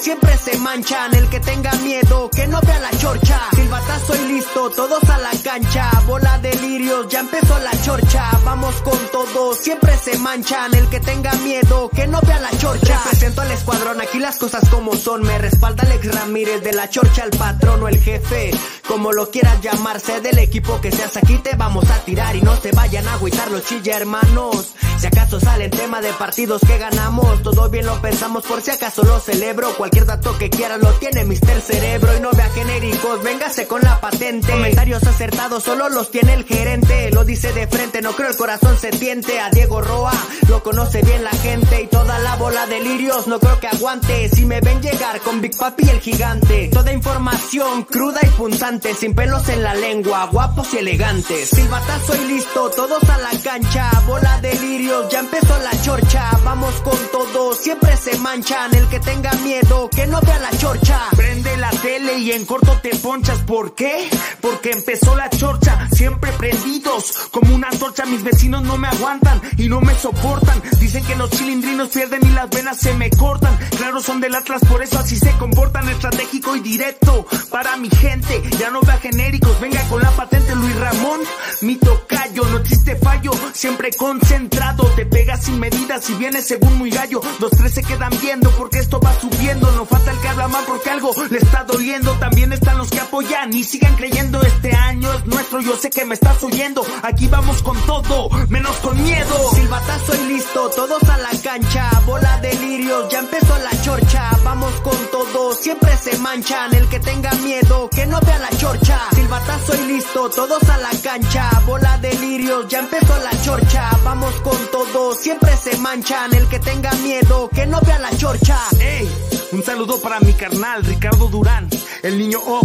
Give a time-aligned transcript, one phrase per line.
[0.00, 3.40] siempre se manchan, el que tenga miedo, que no vea la chorcha,
[3.70, 8.74] silbatazo y listo, todos a la cancha, bola de lirios, ya empezó la chorcha, vamos
[8.82, 13.42] con todo, siempre se manchan, el que tenga miedo, que no vea la chorcha, presento
[13.42, 17.30] al escuadrón, aquí las cosas como son, me respalda Alex Ramírez, de la chorcha el
[17.30, 18.50] patrón o el jefe,
[18.88, 21.16] como lo quieras llamarse, del equipo que seas.
[21.16, 24.74] Aquí te vamos a tirar y no se vayan a agüitar los chilla hermanos.
[24.98, 28.44] Si acaso sale el tema de partidos que ganamos, todo bien lo pensamos.
[28.44, 29.72] Por si acaso lo celebro.
[29.76, 32.16] Cualquier dato que quieras lo tiene Mister Cerebro.
[32.16, 34.50] Y no vea genéricos, véngase con la patente.
[34.52, 38.78] Comentarios acertados solo los tiene el gerente, lo dice de frente, no creo el corazón
[38.78, 39.40] se tiente.
[39.40, 40.12] A Diego Roa
[40.48, 44.28] lo conoce bien la gente y toda la bola de lirios no creo que aguante.
[44.28, 49.14] Si me ven llegar con Big Papi el gigante, toda información cruda y punzante, sin
[49.14, 51.50] pelos en la lengua, guapos y elegantes.
[51.50, 56.74] Silbatazo y listo, todos a la cancha, bola de lirios ya empezó la chorcha, vamos
[56.82, 61.02] con todo, siempre se manchan, el que tenga miedo, que no vea la chorcha.
[61.16, 64.10] Prende la tele y en corto te ponchas, ¿por qué?
[64.40, 69.68] Porque empezó la chorcha, siempre prendidos, como una antorcha, mis vecinos no me aguantan y
[69.68, 74.00] no me soportan, dicen que los chilindrinos pierden y las venas se me cortan, claro
[74.00, 78.70] son del Atlas, por eso así se comportan, estratégico y directo, para mi gente, ya
[78.70, 81.20] no vea genéricos, venga con la patente Luis Ramón,
[81.60, 86.90] mi tocayo, no existe fallo, siempre concentrado te pegas sin medidas y vienes según muy
[86.90, 87.20] gallo.
[87.38, 89.70] Los tres se quedan viendo porque esto va subiendo.
[89.72, 92.12] No falta el que habla mal porque algo le está doliendo.
[92.14, 94.42] También están los que apoyan y sigan creyendo.
[94.42, 96.84] Este año es nuestro, yo sé que me estás oyendo.
[97.02, 99.50] Aquí vamos con todo, menos con miedo.
[99.54, 101.90] Silbatazo y listo, todos a la cancha.
[102.06, 104.30] Bola de lirios, ya empezó la chorcha.
[104.44, 106.74] Vamos con todo, siempre se manchan.
[106.74, 109.00] El que tenga miedo, que no vea la chorcha.
[109.14, 111.50] Silbatazo y listo, todos a la cancha.
[111.66, 113.90] Bola de lirios, ya empezó la chorcha.
[114.04, 116.32] Vamos con todo, siempre se manchan.
[116.34, 118.58] El que tenga miedo, que no vea la chorcha.
[118.80, 119.08] Ey,
[119.52, 121.68] un saludo para mi carnal Ricardo Durán,
[122.02, 122.60] el niño O,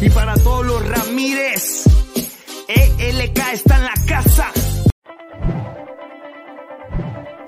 [0.00, 1.84] y para todos los Ramírez.
[2.66, 4.52] ELK está en la casa.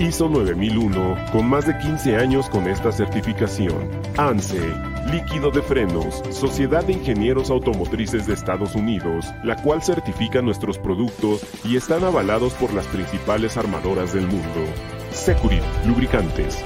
[0.00, 4.72] ISO 9001, con más de 15 años con esta certificación, ANSE,
[5.12, 11.44] Líquido de Frenos, Sociedad de Ingenieros Automotrices de Estados Unidos, la cual certifica nuestros productos
[11.64, 14.64] y están avalados por las principales armadoras del mundo.
[15.10, 16.64] Securit Lubricantes.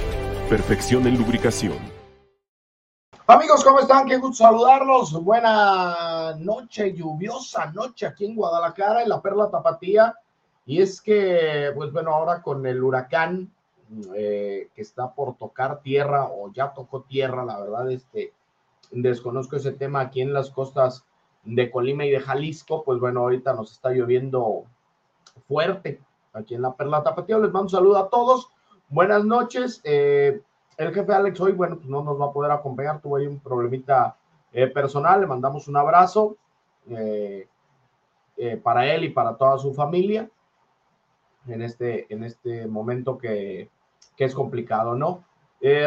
[0.49, 1.77] Perfección en lubricación.
[3.27, 4.07] Amigos, ¿cómo están?
[4.07, 5.11] Qué gusto saludarlos.
[5.21, 10.15] Buena noche, lluviosa noche aquí en Guadalajara, en la Perla Tapatía.
[10.65, 13.51] Y es que, pues bueno, ahora con el huracán
[14.15, 18.33] eh, que está por tocar tierra o ya tocó tierra, la verdad, este,
[18.91, 21.05] desconozco ese tema aquí en las costas
[21.43, 24.63] de Colima y de Jalisco, pues bueno, ahorita nos está lloviendo
[25.47, 26.01] fuerte
[26.33, 27.37] aquí en la Perla Tapatía.
[27.37, 28.49] Les mando un saludo a todos.
[28.89, 29.81] Buenas noches.
[29.83, 30.41] Eh,
[30.77, 33.39] el jefe Alex hoy, bueno, pues no nos va a poder acompañar, tuvo ahí un
[33.39, 34.17] problemita
[34.51, 36.35] eh, personal, le mandamos un abrazo
[36.89, 37.47] eh,
[38.63, 40.29] para él y para toda su familia
[41.47, 43.69] en este, en este momento que,
[44.15, 45.23] que es complicado, ¿no?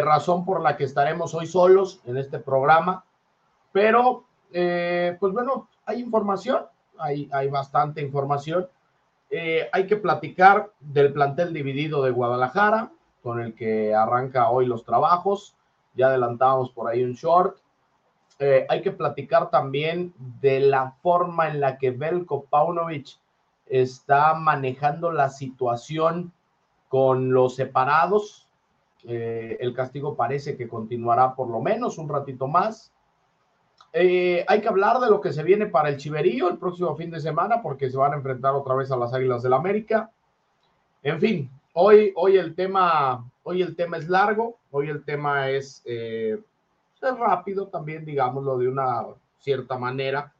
[0.02, 3.04] razón por la que estaremos hoy solos en este programa,
[3.70, 6.64] pero pues bueno, hay información,
[6.98, 8.66] hay, hay bastante información
[9.30, 12.90] eh, hay que platicar del plantel dividido de Guadalajara,
[13.22, 15.54] con el que arranca hoy los trabajos.
[15.94, 17.58] Ya adelantábamos por ahí un short.
[18.38, 23.18] Eh, hay que platicar también de la forma en la que Belko Paunovic
[23.70, 26.32] está manejando la situación
[26.88, 28.48] con los separados.
[29.04, 32.92] Eh, el castigo parece que continuará por lo menos un ratito más.
[33.92, 37.10] Eh, hay que hablar de lo que se viene para el Chiverío el próximo fin
[37.10, 40.10] de semana porque se van a enfrentar otra vez a las Águilas del la América.
[41.02, 45.82] En fin, hoy, hoy, el tema, hoy el tema es largo, hoy el tema es,
[45.86, 46.38] eh,
[47.00, 49.06] es rápido también, digámoslo de una
[49.38, 50.32] cierta manera.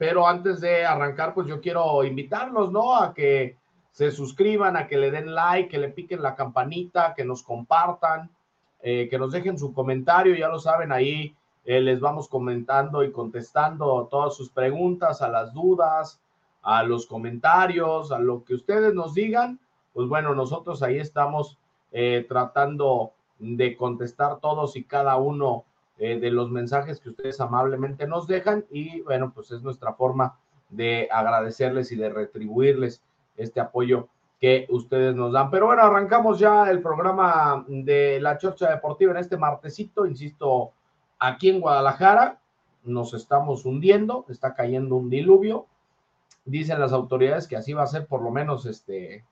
[0.00, 2.96] Pero antes de arrancar, pues yo quiero invitarlos, ¿no?
[2.96, 3.58] A que
[3.92, 8.30] se suscriban, a que le den like, que le piquen la campanita, que nos compartan,
[8.82, 11.36] eh, que nos dejen su comentario, ya lo saben, ahí
[11.66, 16.18] eh, les vamos comentando y contestando todas sus preguntas, a las dudas,
[16.62, 19.60] a los comentarios, a lo que ustedes nos digan.
[19.92, 21.58] Pues bueno, nosotros ahí estamos
[21.92, 25.66] eh, tratando de contestar todos y cada uno
[26.02, 30.38] eh, de los mensajes que ustedes amablemente nos dejan y bueno, pues es nuestra forma
[30.70, 33.02] de agradecerles y de retribuirles
[33.36, 34.08] este apoyo
[34.40, 35.50] que ustedes nos dan.
[35.50, 40.72] Pero bueno, arrancamos ya el programa de la Chorcha Deportiva en este martesito, insisto,
[41.18, 42.40] aquí en Guadalajara
[42.82, 45.66] nos estamos hundiendo, está cayendo un diluvio.
[46.46, 49.26] Dicen las autoridades que así va a ser por lo menos este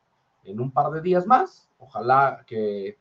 [0.45, 1.67] en un par de días más.
[1.79, 2.99] Ojalá que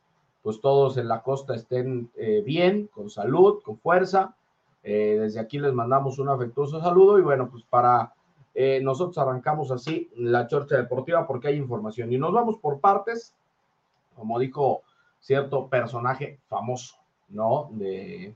[0.47, 4.33] pues todos en la costa estén eh, bien, con salud, con fuerza.
[4.81, 8.13] Eh, desde aquí les mandamos un afectuoso saludo y bueno, pues para
[8.55, 13.35] eh, nosotros arrancamos así la chorcha deportiva porque hay información y nos vamos por partes,
[14.15, 14.83] como dijo
[15.19, 16.95] cierto personaje famoso,
[17.27, 17.67] ¿no?
[17.73, 18.33] De,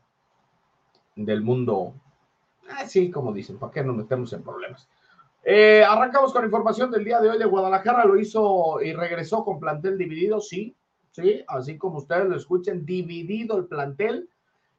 [1.16, 1.94] del mundo,
[2.78, 4.86] así como dicen, ¿para qué nos metemos en problemas?
[5.88, 9.98] arrancamos con información del día de hoy de Guadalajara, lo hizo y regresó con plantel
[9.98, 10.76] dividido, sí,
[11.12, 11.44] ¿sí?
[11.48, 14.30] Así como ustedes lo escuchen, dividido el plantel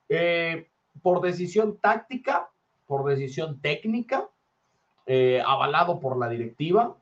[0.08, 0.68] eh,
[1.02, 2.50] por decisión táctica,
[2.86, 4.28] por decisión técnica,
[5.06, 6.96] eh, avalado por la directiva,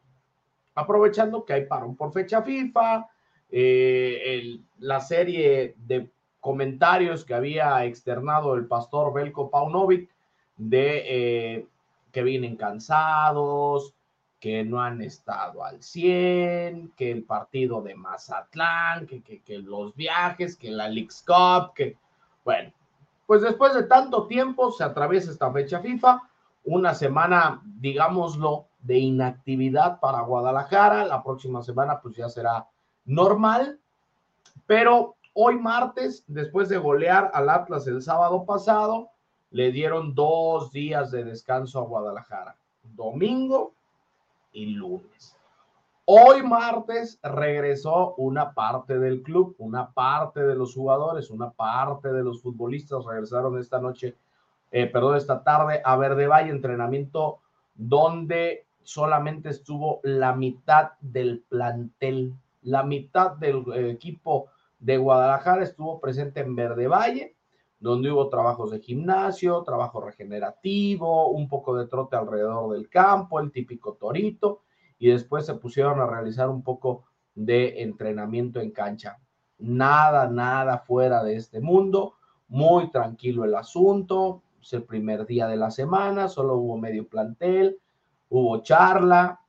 [0.75, 3.09] aprovechando que hay parón por fecha FIFA,
[3.51, 10.09] eh, la serie de comentarios que había externado el pastor Belko Paunovic
[10.57, 11.67] de
[12.13, 13.95] que vienen cansados,
[14.41, 20.57] que no han estado al 100, que el partido de Mazatlán, que, que, los viajes,
[20.57, 21.99] que la Leagues Cup, que,
[22.43, 22.73] bueno,
[23.27, 26.23] pues después de tanto tiempo se atraviesa esta fecha FIFA,
[26.65, 32.67] una semana, digámoslo, de inactividad para Guadalajara, la próxima semana pues ya será
[33.05, 33.79] normal,
[34.67, 39.11] pero hoy martes, después de golear al Atlas el sábado pasado,
[39.51, 43.75] le dieron dos días de descanso a Guadalajara, domingo
[44.53, 45.37] y lunes.
[46.05, 52.25] Hoy martes regresó una parte del club, una parte de los jugadores, una parte de
[52.25, 54.17] los futbolistas regresaron esta noche,
[54.73, 57.39] eh, perdón, esta tarde a Verde Valle, entrenamiento
[57.75, 64.49] donde solamente estuvo la mitad del plantel, la mitad del eh, equipo
[64.81, 67.37] de Guadalajara estuvo presente en Verde Valle,
[67.81, 73.51] donde hubo trabajos de gimnasio, trabajo regenerativo, un poco de trote alrededor del campo, el
[73.51, 74.63] típico torito,
[74.99, 77.05] y después se pusieron a realizar un poco
[77.35, 79.19] de entrenamiento en cancha.
[79.59, 82.15] Nada, nada fuera de este mundo,
[82.49, 87.81] muy tranquilo el asunto, es el primer día de la semana, solo hubo medio plantel,
[88.29, 89.41] hubo charla,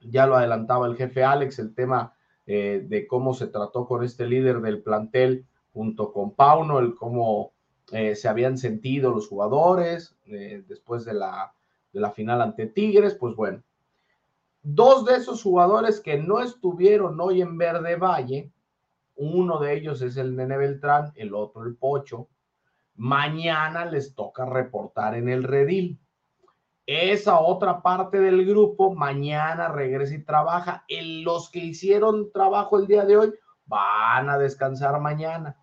[0.00, 2.14] ya lo adelantaba el jefe Alex, el tema
[2.46, 7.52] eh, de cómo se trató con este líder del plantel junto con Pauno, el cómo
[7.92, 11.52] eh, se habían sentido los jugadores eh, después de la,
[11.92, 13.62] de la final ante Tigres, pues bueno,
[14.62, 18.52] dos de esos jugadores que no estuvieron hoy en Verde Valle,
[19.16, 22.28] uno de ellos es el Nene Beltrán, el otro el Pocho,
[22.94, 25.98] mañana les toca reportar en el redil.
[26.86, 30.84] Esa otra parte del grupo mañana regresa y trabaja.
[30.88, 33.34] En los que hicieron trabajo el día de hoy
[33.66, 35.56] van a descansar mañana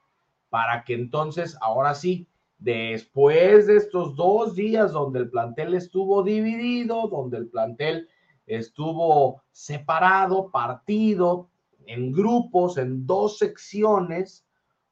[0.50, 2.28] para que entonces, ahora sí,
[2.58, 8.08] después de estos dos días donde el plantel estuvo dividido, donde el plantel
[8.46, 11.50] estuvo separado, partido
[11.86, 14.46] en grupos, en dos secciones,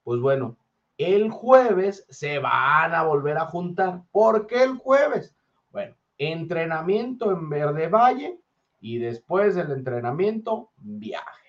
[0.04, 0.58] pues bueno,
[0.98, 4.04] el jueves se van a volver a juntar.
[4.12, 5.36] ¿Por qué el jueves?
[5.72, 8.40] Bueno, entrenamiento en Verde Valle
[8.80, 11.45] y después del entrenamiento, viaje.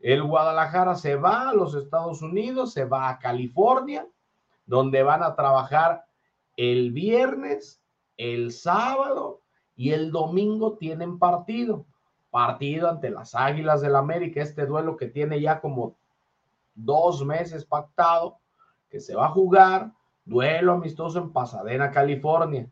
[0.00, 4.06] El Guadalajara se va a los Estados Unidos, se va a California,
[4.66, 6.04] donde van a trabajar
[6.56, 7.82] el viernes,
[8.16, 9.42] el sábado
[9.74, 11.86] y el domingo tienen partido.
[12.30, 15.96] Partido ante las Águilas del América, este duelo que tiene ya como
[16.74, 18.38] dos meses pactado,
[18.90, 19.92] que se va a jugar,
[20.24, 22.70] duelo amistoso en Pasadena, California.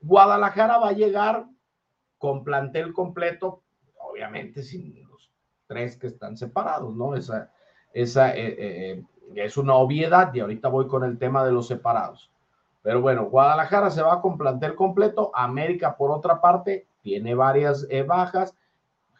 [0.00, 1.46] Guadalajara va a llegar
[2.18, 3.62] con plantel completo,
[3.98, 5.05] obviamente sin
[5.66, 7.14] tres que están separados, ¿no?
[7.14, 7.50] Esa,
[7.92, 9.04] esa eh, eh, eh,
[9.34, 12.30] es una obviedad y ahorita voy con el tema de los separados.
[12.82, 15.32] Pero bueno, Guadalajara se va con plantel completo.
[15.34, 18.54] América, por otra parte, tiene varias bajas.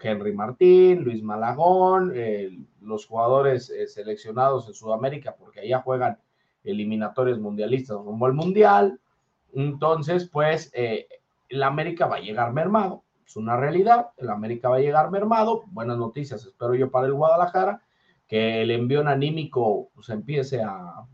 [0.01, 2.15] Henry Martín, Luis Malagón,
[2.81, 6.17] los jugadores seleccionados en Sudamérica, porque allá juegan
[6.63, 9.01] eliminatorios mundialistas rumbo al mundial.
[9.53, 14.81] Entonces, pues, el América va a llegar mermado es una realidad, el América va a
[14.81, 17.83] llegar mermado, buenas noticias, espero yo para el Guadalajara,
[18.27, 21.05] que el envío anímico pues, empiece a,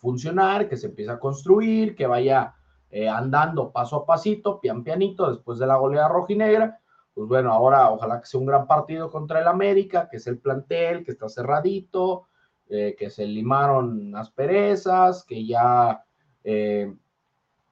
[0.00, 2.54] funcionar, que se empiece a construir, que vaya
[2.88, 6.78] eh, andando paso a pasito, pian pianito, después de la goleada rojinegra,
[7.14, 10.38] pues bueno, ahora ojalá que sea un gran partido contra el América, que es el
[10.38, 12.28] plantel, que está cerradito,
[12.68, 16.04] eh, que se limaron asperezas, que ya
[16.44, 16.94] eh,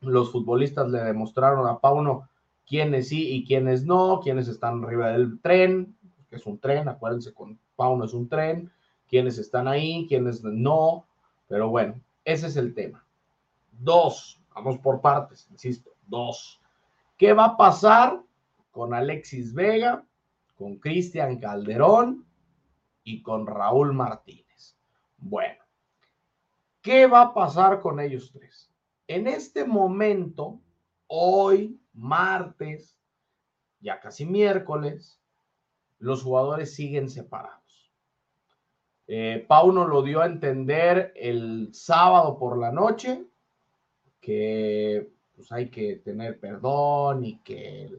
[0.01, 2.29] los futbolistas le demostraron a Pauno
[2.71, 5.99] quiénes sí y quiénes no, quiénes están arriba del tren,
[6.29, 8.71] que es un tren, acuérdense, con Pauno es un tren,
[9.09, 11.05] quiénes están ahí, quiénes no,
[11.49, 13.05] pero bueno, ese es el tema.
[13.73, 16.61] Dos, vamos por partes, insisto, dos.
[17.17, 18.23] ¿Qué va a pasar
[18.71, 20.07] con Alexis Vega,
[20.55, 22.25] con Cristian Calderón
[23.03, 24.77] y con Raúl Martínez?
[25.19, 25.59] Bueno,
[26.81, 28.71] ¿qué va a pasar con ellos tres?
[29.09, 30.61] En este momento,
[31.09, 32.97] hoy, martes,
[33.81, 35.21] ya casi miércoles,
[35.99, 37.61] los jugadores siguen separados.
[39.07, 43.25] Eh, lo dio a entender el sábado por la noche
[44.21, 47.91] que pues hay que tener perdón y que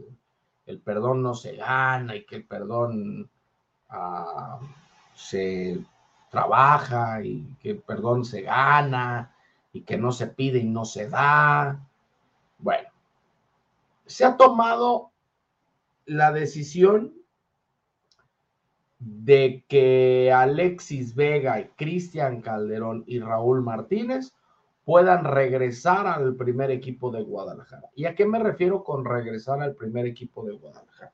[0.66, 3.30] el, perdón no se gana y que el perdón
[3.90, 4.60] ah,
[5.14, 5.84] se
[6.30, 9.36] trabaja y que el perdón se gana
[9.74, 11.78] y que no se pide y no se da.
[12.58, 12.88] Bueno,
[14.12, 15.12] se ha tomado
[16.06, 17.14] la decisión
[19.00, 24.34] de que Alexis Vega, Cristian Calderón y Raúl Martínez
[24.84, 27.90] puedan regresar al primer equipo de Guadalajara.
[27.96, 31.14] ¿Y a qué me refiero con regresar al primer equipo de Guadalajara?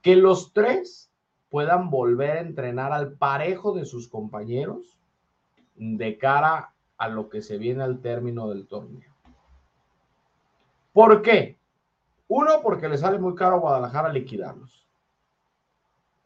[0.00, 1.10] Que los tres
[1.50, 4.98] puedan volver a entrenar al parejo de sus compañeros
[5.74, 9.09] de cara a lo que se viene al término del torneo.
[10.92, 11.58] ¿Por qué?
[12.28, 14.86] Uno, porque le sale muy caro a Guadalajara liquidarlos.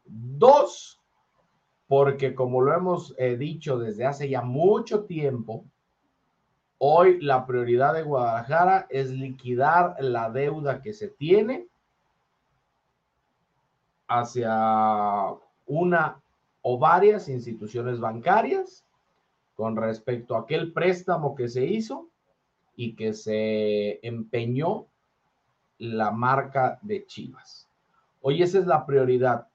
[0.04, 1.00] Dos,
[1.86, 5.64] porque como lo hemos eh, dicho desde hace ya mucho tiempo,
[6.78, 11.68] hoy la prioridad de Guadalajara es liquidar la deuda que se tiene
[14.08, 15.30] hacia
[15.66, 16.22] una
[16.62, 18.84] o varias instituciones bancarias
[19.54, 22.10] con respecto a aquel préstamo que se hizo
[22.76, 24.86] y que se empeñó
[25.78, 27.68] la marca de Chivas.
[28.20, 29.48] Hoy esa es la prioridad.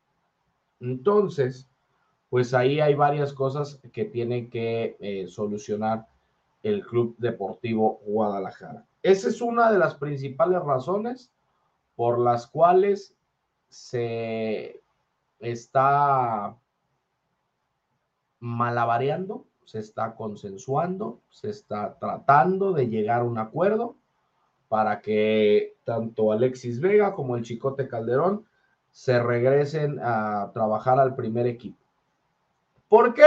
[0.79, 1.67] Entonces,
[2.29, 6.07] pues ahí hay varias cosas que tiene que eh, solucionar
[6.61, 8.85] el Club Deportivo Guadalajara.
[9.01, 11.31] Esa es una de las principales razones
[11.95, 13.15] por las cuales
[13.69, 14.81] se
[15.39, 16.55] está
[18.39, 23.95] malabareando, se está consensuando, se está tratando de llegar a un acuerdo
[24.67, 28.47] para que tanto Alexis Vega como el Chicote Calderón
[28.89, 31.77] se regresen a trabajar al primer equipo.
[32.87, 33.25] ¿Por qué?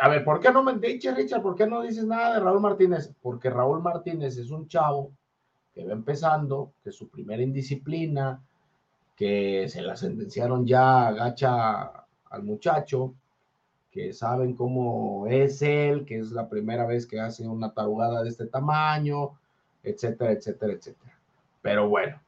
[0.00, 1.42] A ver, ¿por qué no me dices, Richard?
[1.42, 3.12] ¿Por qué no dices nada de Raúl Martínez?
[3.22, 5.12] Porque Raúl Martínez es un chavo
[5.72, 8.42] que va empezando, que su primera indisciplina,
[9.14, 13.14] que se la sentenciaron ya gacha al muchacho,
[13.94, 18.28] que saben cómo es él, que es la primera vez que hace una tarugada de
[18.28, 19.38] este tamaño,
[19.84, 21.16] etcétera, etcétera, etcétera.
[21.62, 22.20] Pero bueno,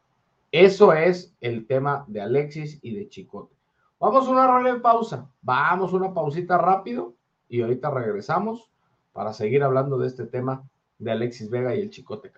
[0.53, 3.57] eso es el tema de Alexis y de Chicote.
[3.99, 5.29] Vamos a una rola pausa.
[5.43, 7.15] Vamos una pausita rápido
[7.49, 8.71] y ahorita regresamos
[9.13, 10.63] para seguir hablando de este tema
[11.01, 12.31] de Alexis Vega y el Chicote.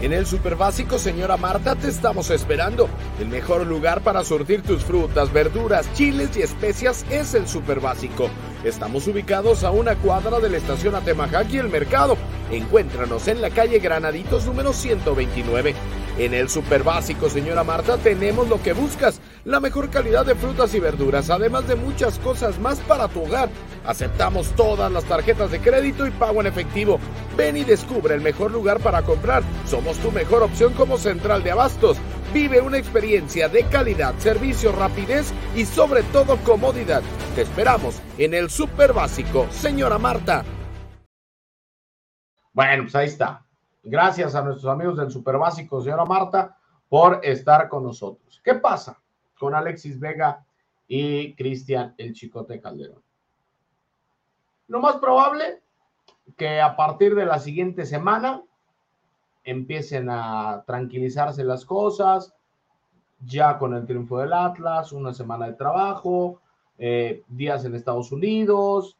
[0.00, 2.88] En el Super Básico, señora Marta, te estamos esperando.
[3.18, 8.30] El mejor lugar para surtir tus frutas, verduras, chiles y especias es el Super Básico.
[8.62, 12.16] Estamos ubicados a una cuadra de la estación Atemajac y el mercado.
[12.52, 15.74] Encuéntranos en la calle Granaditos número 129.
[16.18, 20.74] En el Super Básico, señora Marta, tenemos lo que buscas, la mejor calidad de frutas
[20.74, 23.48] y verduras, además de muchas cosas más para tu hogar.
[23.86, 27.00] Aceptamos todas las tarjetas de crédito y pago en efectivo.
[27.34, 29.42] Ven y descubre el mejor lugar para comprar.
[29.64, 31.96] Somos tu mejor opción como central de abastos.
[32.34, 37.02] Vive una experiencia de calidad, servicio, rapidez y sobre todo comodidad.
[37.34, 40.44] Te esperamos en el Super Básico, señora Marta.
[42.52, 43.46] Bueno, pues ahí está.
[43.82, 46.54] Gracias a nuestros amigos del Super Básico, señora Marta,
[46.86, 48.42] por estar con nosotros.
[48.44, 48.98] ¿Qué pasa
[49.38, 50.44] con Alexis Vega
[50.86, 53.02] y Cristian el Chicote Calderón?
[54.68, 55.62] Lo más probable
[56.36, 58.42] que a partir de la siguiente semana
[59.44, 62.34] empiecen a tranquilizarse las cosas,
[63.24, 66.40] ya con el triunfo del Atlas, una semana de trabajo,
[66.76, 68.96] eh, días en Estados Unidos,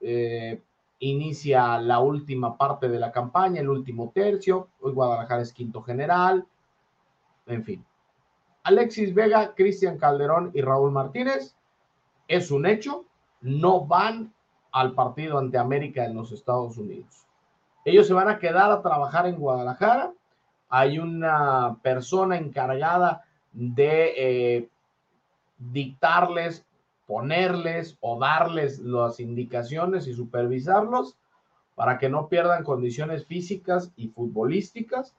[0.00, 0.60] eh,
[0.98, 4.68] inicia la última parte de la campaña, el último tercio.
[4.80, 6.46] Hoy Guadalajara es quinto general.
[7.46, 7.84] En fin.
[8.64, 11.56] Alexis Vega, Cristian Calderón y Raúl Martínez
[12.28, 13.04] es un hecho.
[13.40, 14.32] No van
[14.70, 17.26] al partido ante América en los Estados Unidos.
[17.84, 20.12] Ellos se van a quedar a trabajar en Guadalajara.
[20.68, 24.68] Hay una persona encargada de eh,
[25.58, 26.64] dictarles
[27.06, 31.16] ponerles o darles las indicaciones y supervisarlos
[31.74, 35.14] para que no pierdan condiciones físicas y futbolísticas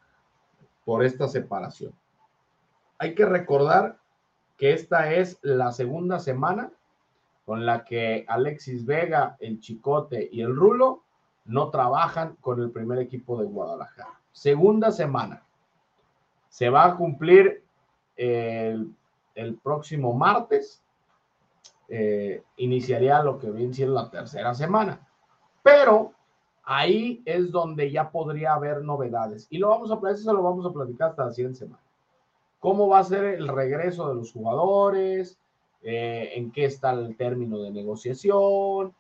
[0.86, 1.94] por esta separación.
[3.04, 3.98] Hay que recordar
[4.56, 6.72] que esta es la segunda semana
[7.46, 11.04] con la que Alexis Vega, el Chicote y el Rulo
[11.44, 14.22] no trabajan con el primer equipo de Guadalajara.
[14.32, 15.44] Segunda semana.
[16.48, 17.66] Se va a cumplir
[18.16, 18.96] el,
[19.62, 20.82] próximo martes.
[21.90, 25.06] Eh, iniciaría lo que viene siendo la tercera semana.
[25.62, 26.14] Pero
[26.64, 29.46] ahí es donde ya podría haber novedades.
[29.50, 31.83] Y lo vamos a eso se lo vamos a platicar hasta la siguiente semana.
[32.64, 35.38] ¿Cómo va a ser el regreso de los jugadores?
[35.82, 38.96] Eh, ¿En qué está el término de negociación?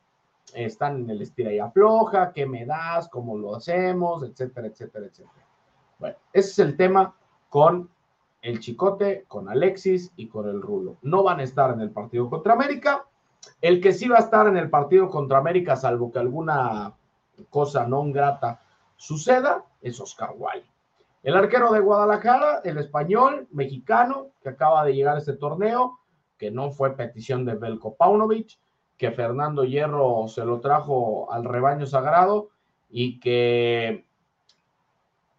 [0.53, 2.33] ¿Están en el estira y afloja?
[2.33, 3.07] ¿Qué me das?
[3.07, 4.21] ¿Cómo lo hacemos?
[4.23, 5.47] Etcétera, etcétera, etcétera.
[5.97, 7.15] Bueno, ese es el tema
[7.47, 7.89] con
[8.41, 10.97] el Chicote, con Alexis y con el Rulo.
[11.01, 13.05] No van a estar en el partido contra América.
[13.61, 16.93] El que sí va a estar en el partido contra América, salvo que alguna
[17.49, 18.61] cosa no grata
[18.97, 20.72] suceda, es Oscar Wilde.
[21.23, 25.97] El arquero de Guadalajara, el español, mexicano, que acaba de llegar a este torneo,
[26.37, 28.59] que no fue petición de Belko Paunovic,
[28.97, 32.49] que Fernando Hierro se lo trajo al rebaño sagrado
[32.89, 34.05] y que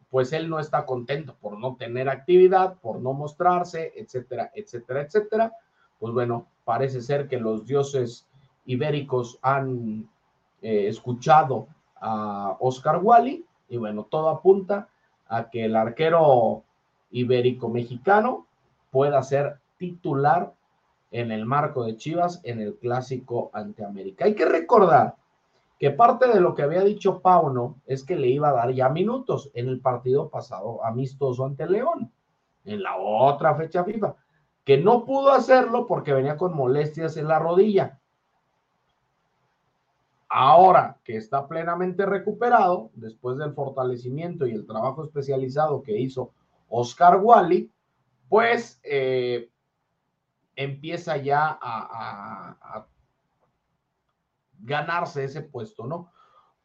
[0.09, 5.53] pues él no está contento por no tener actividad, por no mostrarse, etcétera, etcétera, etcétera.
[5.99, 8.27] Pues bueno, parece ser que los dioses
[8.65, 10.09] ibéricos han
[10.63, 14.89] eh, escuchado a Oscar Wally y bueno, todo apunta
[15.27, 16.65] a que el arquero
[17.11, 18.47] ibérico-mexicano
[18.91, 20.53] pueda ser titular
[21.11, 24.25] en el marco de Chivas en el clásico ante América.
[24.25, 25.15] Hay que recordar
[25.79, 28.89] que parte de lo que había dicho Pauno es que le iba a dar ya
[28.89, 32.11] minutos en el partido pasado amistoso ante León,
[32.65, 34.15] en la otra fecha FIFA,
[34.65, 38.01] que no pudo hacerlo porque venía con molestias en la rodilla.
[40.37, 46.33] Ahora que está plenamente recuperado, después del fortalecimiento y el trabajo especializado que hizo
[46.69, 47.71] Oscar Wally,
[48.29, 49.49] pues eh,
[50.57, 52.85] empieza ya a,
[54.59, 56.11] ganarse ese puesto, ¿no?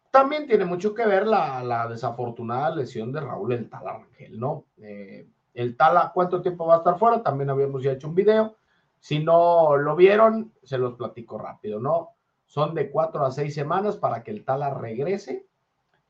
[0.10, 4.66] También tiene mucho que ver la, desafortunada lesión de Raúl El Tala Rangel, ¿no?
[4.78, 7.22] Eh, el Tala, ¿cuánto tiempo va a estar fuera?
[7.22, 8.56] También habíamos ya hecho un video.
[8.98, 12.16] Si no lo vieron, se los platico rápido, ¿no?
[12.50, 15.46] Son de cuatro a seis semanas para que el Tala regrese.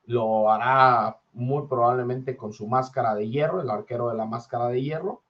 [0.06, 4.82] Lo hará muy probablemente con su máscara de hierro, el arquero de la máscara de
[4.82, 5.22] hierro.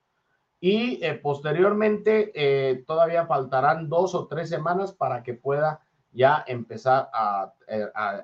[0.62, 7.10] Y eh, posteriormente eh, todavía faltarán dos o tres semanas para que pueda ya empezar
[7.68, 8.24] eh, a,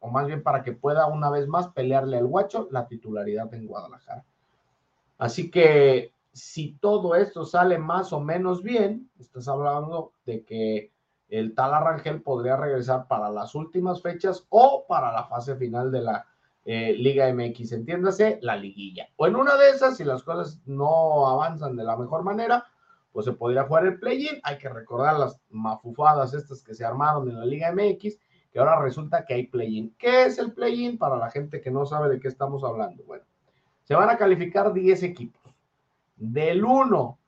[0.00, 3.66] o más bien para que pueda una vez más pelearle al guacho la titularidad en
[3.66, 4.24] Guadalajara.
[5.18, 10.95] Así que si todo esto sale más o menos bien, estás hablando de que
[11.28, 16.00] el tal Arrangel podría regresar para las últimas fechas o para la fase final de
[16.00, 16.26] la
[16.64, 19.08] eh, Liga MX, entiéndase, la liguilla.
[19.16, 22.64] O en una de esas, si las cosas no avanzan de la mejor manera,
[23.12, 24.40] pues se podría jugar el play-in.
[24.42, 28.18] Hay que recordar las mafufadas estas que se armaron en la Liga MX,
[28.52, 29.94] que ahora resulta que hay play-in.
[29.96, 33.04] ¿Qué es el play-in para la gente que no sabe de qué estamos hablando?
[33.04, 33.24] Bueno,
[33.84, 35.42] se van a calificar 10 equipos.
[36.16, 37.18] Del 1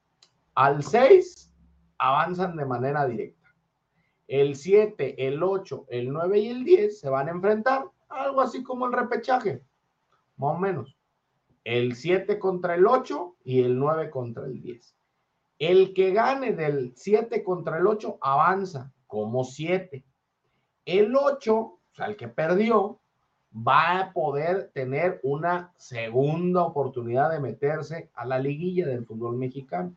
[0.55, 1.55] al 6
[1.99, 3.38] avanzan de manera directa
[4.29, 8.63] el 7, el 8, el 9 y el 10 se van a enfrentar, algo así
[8.63, 9.63] como el repechaje,
[10.37, 10.97] más o menos.
[11.65, 14.95] El 7 contra el 8 y el 9 contra el 10.
[15.59, 20.05] El que gane del 7 contra el 8 avanza como 7.
[20.85, 23.01] El 8, o sea, el que perdió,
[23.53, 29.97] va a poder tener una segunda oportunidad de meterse a la liguilla del fútbol mexicano.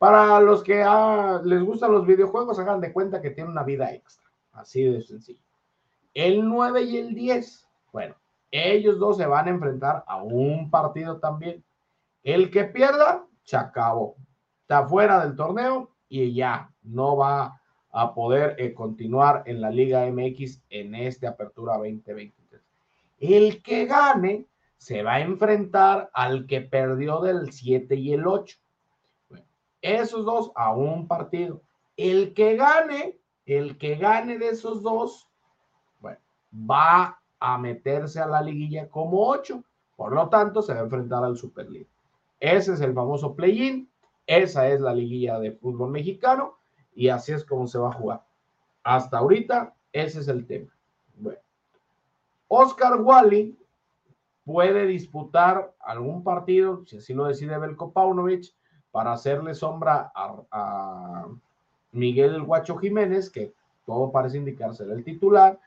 [0.00, 3.92] Para los que ah, les gustan los videojuegos, hagan de cuenta que tiene una vida
[3.92, 4.30] extra.
[4.52, 5.44] Así de sencillo.
[6.14, 7.68] El 9 y el 10.
[7.92, 8.14] Bueno,
[8.50, 11.62] ellos dos se van a enfrentar a un partido también.
[12.22, 14.16] El que pierda, se acabó.
[14.62, 17.60] Está fuera del torneo y ya no va
[17.90, 22.62] a poder eh, continuar en la Liga MX en esta apertura 2023.
[23.18, 24.46] El que gane
[24.78, 28.56] se va a enfrentar al que perdió del 7 y el 8.
[29.82, 31.62] Esos dos a un partido.
[31.96, 35.28] El que gane, el que gane de esos dos,
[36.00, 36.18] bueno,
[36.52, 39.64] va a meterse a la liguilla como ocho.
[39.96, 41.88] Por lo tanto, se va a enfrentar al Super League.
[42.38, 43.88] Ese es el famoso play-in.
[44.26, 46.56] Esa es la liguilla de fútbol mexicano
[46.94, 48.24] y así es como se va a jugar.
[48.82, 50.70] Hasta ahorita, ese es el tema.
[52.52, 53.56] Oscar Wally
[54.44, 58.52] puede disputar algún partido, si así lo decide Belko Paunovic,
[58.92, 61.26] para hacerle sombra a,
[61.92, 63.52] Miguel El Guacho Jiménez, que
[63.84, 65.58] todo parece indicar ser el titular,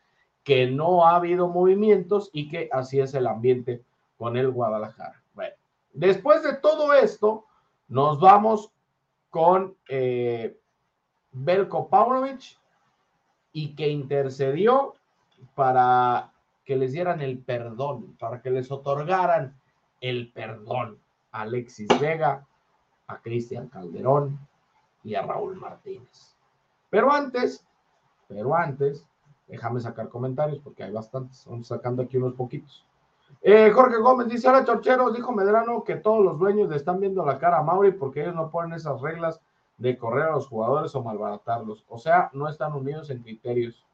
[0.44, 3.82] que no ha habido movimientos y que así es el ambiente
[4.18, 5.22] con el Guadalajara.
[5.34, 5.56] Bueno,
[5.94, 7.46] después de todo esto,
[7.90, 8.72] nos vamos
[9.30, 10.58] con eh,
[11.34, 12.58] Belko Pavlovich
[13.52, 14.94] y que intercedió
[15.56, 16.32] para
[16.66, 19.56] que les dieran el perdón, para que les otorgaran
[20.00, 21.00] el perdón
[21.32, 22.46] a Alexis Vega,
[23.14, 24.40] a Cristian Calderón
[25.04, 26.36] y a Raúl Martínez.
[26.90, 27.66] Pero antes,
[28.28, 29.06] pero antes,
[29.48, 32.86] déjame sacar comentarios porque hay bastantes, vamos sacando aquí unos poquitos.
[33.42, 37.26] Eh, Jorge Gómez dice, ahora Chorcheros, dijo Medrano que todos los dueños le están viendo
[37.26, 39.42] la cara a Mauri porque ellos no ponen esas reglas
[39.78, 41.84] de correr a los jugadores o malbaratarlos.
[41.90, 43.86] O sea, no están unidos en criterios.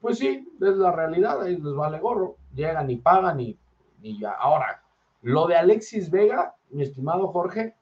[0.00, 3.58] Pues sí, es la realidad, ahí les vale gorro, llegan y pagan y,
[4.00, 4.32] ya.
[4.32, 4.82] Ahora,
[5.22, 7.74] lo de Alexis Vega, mi estimado Jorge,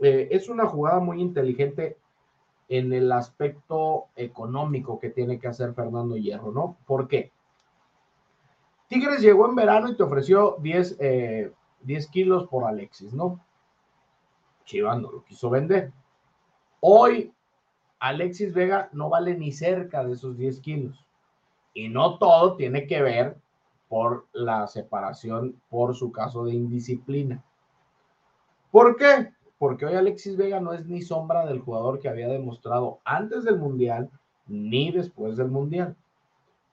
[0.00, 1.98] eh, es una jugada muy inteligente
[2.68, 6.76] en el aspecto económico que tiene que hacer Fernando Hierro, ¿no?
[6.86, 7.32] ¿Por qué?
[8.88, 13.40] Tigres llegó en verano y te ofreció 10, 10 eh, kilos por Alexis, ¿no?
[14.64, 15.92] Chivas no lo quiso vender.
[16.80, 17.32] Hoy,
[17.98, 21.04] Alexis Vega no vale ni cerca de esos 10 kilos.
[21.74, 23.36] Y no todo tiene que ver
[23.88, 27.42] por la separación por su caso de indisciplina.
[28.70, 29.32] ¿Por qué?
[29.60, 33.58] Porque hoy Alexis Vega no es ni sombra del jugador que había demostrado antes del
[33.58, 34.08] Mundial
[34.46, 35.94] ni después del Mundial.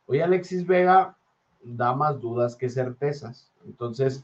[0.05, 1.17] Hoy Alexis Vega
[1.61, 3.51] da más dudas que certezas.
[3.65, 4.23] Entonces,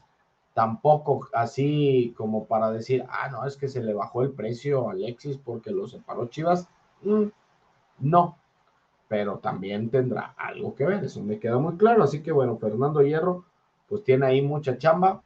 [0.54, 4.92] tampoco así como para decir, ah, no, es que se le bajó el precio a
[4.92, 6.66] Alexis porque lo separó Chivas.
[7.02, 7.24] Mm,
[7.98, 8.38] no,
[9.08, 12.02] pero también tendrá algo que ver, eso me queda muy claro.
[12.02, 13.44] Así que bueno, Fernando Hierro,
[13.90, 15.22] pues tiene ahí mucha chamba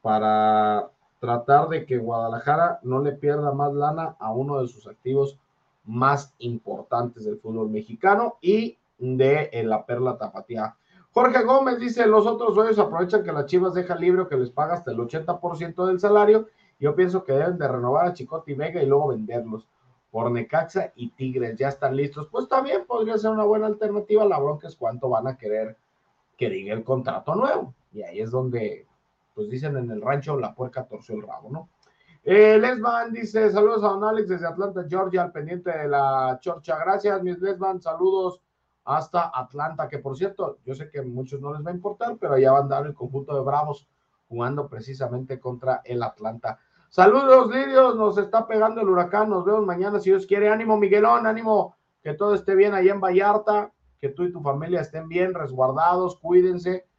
[0.00, 0.88] para
[1.20, 5.38] tratar de que Guadalajara no le pierda más lana a uno de sus activos
[5.84, 10.76] más importantes del fútbol mexicano y de la Perla Tapatía.
[11.12, 14.50] Jorge Gómez dice, los otros dueños aprovechan que las Chivas deja libre o que les
[14.50, 16.48] paga hasta el 80% del salario.
[16.78, 19.66] Yo pienso que deben de renovar a Chicote y Vega y luego venderlos
[20.10, 22.28] por Necaxa y Tigres ya están listos.
[22.30, 24.24] Pues también podría ser una buena alternativa.
[24.24, 25.76] La bronca es cuánto van a querer
[26.36, 27.74] que diga el contrato nuevo.
[27.92, 28.86] Y ahí es donde,
[29.40, 31.70] pues dicen en el rancho, la puerca torció el rabo, ¿no?
[32.22, 32.60] Eh,
[33.10, 36.76] dice: Saludos a Don Alex desde Atlanta, Georgia, al pendiente de la chorcha.
[36.78, 37.80] Gracias, mis Lesman.
[37.80, 38.42] Saludos
[38.84, 42.18] hasta Atlanta, que por cierto, yo sé que a muchos no les va a importar,
[42.20, 43.88] pero allá va a andar el conjunto de Bravos
[44.28, 46.58] jugando precisamente contra el Atlanta.
[46.90, 50.50] Saludos, Lirios, nos está pegando el huracán, nos vemos mañana si Dios quiere.
[50.50, 54.82] Ánimo, Miguelón, ánimo, que todo esté bien allá en Vallarta, que tú y tu familia
[54.82, 56.89] estén bien, resguardados, cuídense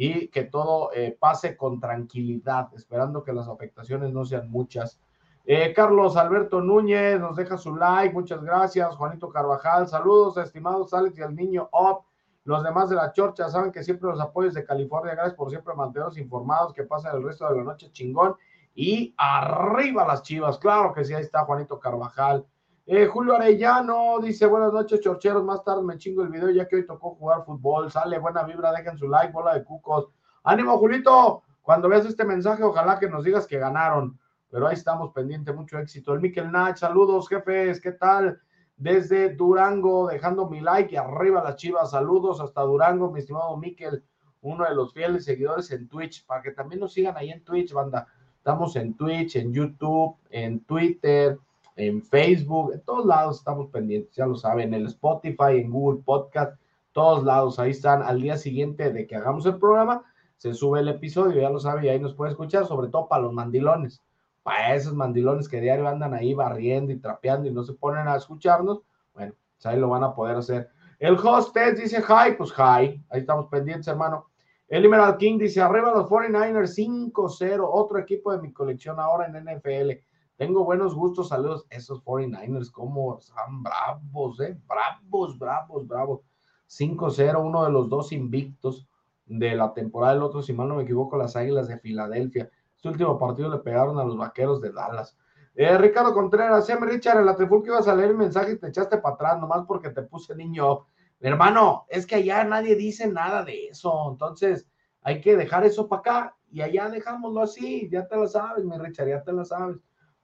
[0.00, 5.00] y que todo eh, pase con tranquilidad, esperando que las afectaciones no sean muchas.
[5.44, 8.94] Eh, Carlos Alberto Núñez nos deja su like, muchas gracias.
[8.94, 12.04] Juanito Carvajal, saludos, estimados Alex y al niño Op.
[12.44, 15.74] Los demás de la chorcha saben que siempre los apoyos de California, gracias por siempre
[15.74, 18.36] mantenernos informados, que pasen el resto de la noche chingón
[18.76, 22.46] y arriba las chivas, claro que sí, ahí está Juanito Carvajal.
[22.90, 26.76] Eh, Julio Arellano dice, buenas noches, chorcheros, más tarde me chingo el video ya que
[26.76, 30.08] hoy tocó jugar fútbol, sale, buena vibra, dejen su like, bola de cucos.
[30.42, 35.12] Ánimo, Julito, cuando veas este mensaje, ojalá que nos digas que ganaron, pero ahí estamos
[35.12, 36.14] pendiente, mucho éxito.
[36.14, 38.40] El Miquel Nach, saludos, jefes, ¿qué tal?
[38.78, 44.02] Desde Durango, dejando mi like y arriba las chivas, saludos hasta Durango, mi estimado Miquel,
[44.40, 47.70] uno de los fieles seguidores en Twitch, para que también nos sigan ahí en Twitch,
[47.70, 48.06] banda.
[48.38, 51.38] Estamos en Twitch, en YouTube, en Twitter,
[51.78, 56.02] en Facebook, en todos lados estamos pendientes, ya lo saben, en el Spotify, en Google
[56.04, 56.60] Podcast,
[56.92, 58.02] todos lados, ahí están.
[58.02, 60.04] Al día siguiente de que hagamos el programa,
[60.38, 63.22] se sube el episodio, ya lo saben, y ahí nos puede escuchar, sobre todo para
[63.22, 64.02] los mandilones,
[64.42, 68.16] para esos mandilones que diario andan ahí barriendo y trapeando y no se ponen a
[68.16, 68.82] escucharnos,
[69.14, 70.70] bueno, pues ahí lo van a poder hacer.
[70.98, 74.26] El host dice hi, pues hi, ahí estamos pendientes, hermano.
[74.66, 76.76] El Emerald King dice, arriba los 49ers
[77.12, 80.07] 5-0, otro equipo de mi colección ahora en NFL.
[80.38, 81.66] Tengo buenos gustos, saludos.
[81.68, 86.20] Esos 49ers, como están bravos, eh, bravos, bravos, bravos.
[86.68, 88.88] 5-0, uno de los dos invictos
[89.26, 92.50] de la temporada, el otro, si mal no me equivoco, las Águilas de Filadelfia.
[92.74, 95.18] Este último partido le pegaron a los Vaqueros de Dallas.
[95.54, 96.86] Eh, Ricardo Contreras, M.
[96.86, 99.66] Richard, en la trifulca ibas a leer el mensaje y te echaste para atrás, nomás
[99.66, 100.86] porque te puse niño
[101.20, 104.68] Hermano, es que allá nadie dice nada de eso, entonces
[105.02, 108.78] hay que dejar eso para acá y allá dejámoslo así, ya te lo sabes, mi
[108.78, 109.78] Richard, ya te lo sabes.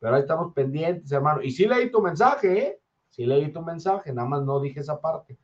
[0.04, 1.40] Pero ahí estamos pendientes, hermano.
[1.40, 2.80] Y sí leí tu mensaje, ¿eh?
[3.08, 5.38] Sí leí tu mensaje, nada más no dije esa parte.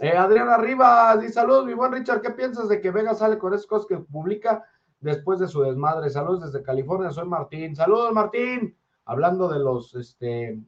[0.00, 3.54] Eh, Adrián Arriba, dice saludos, mi buen Richard, ¿qué piensas de que Vega sale con
[3.54, 4.64] esas cosas que publica
[4.98, 6.10] después de su desmadre?
[6.10, 7.76] Saludos desde California, soy Martín.
[7.76, 8.76] Saludos, Martín.
[9.04, 10.60] Hablando de los, este,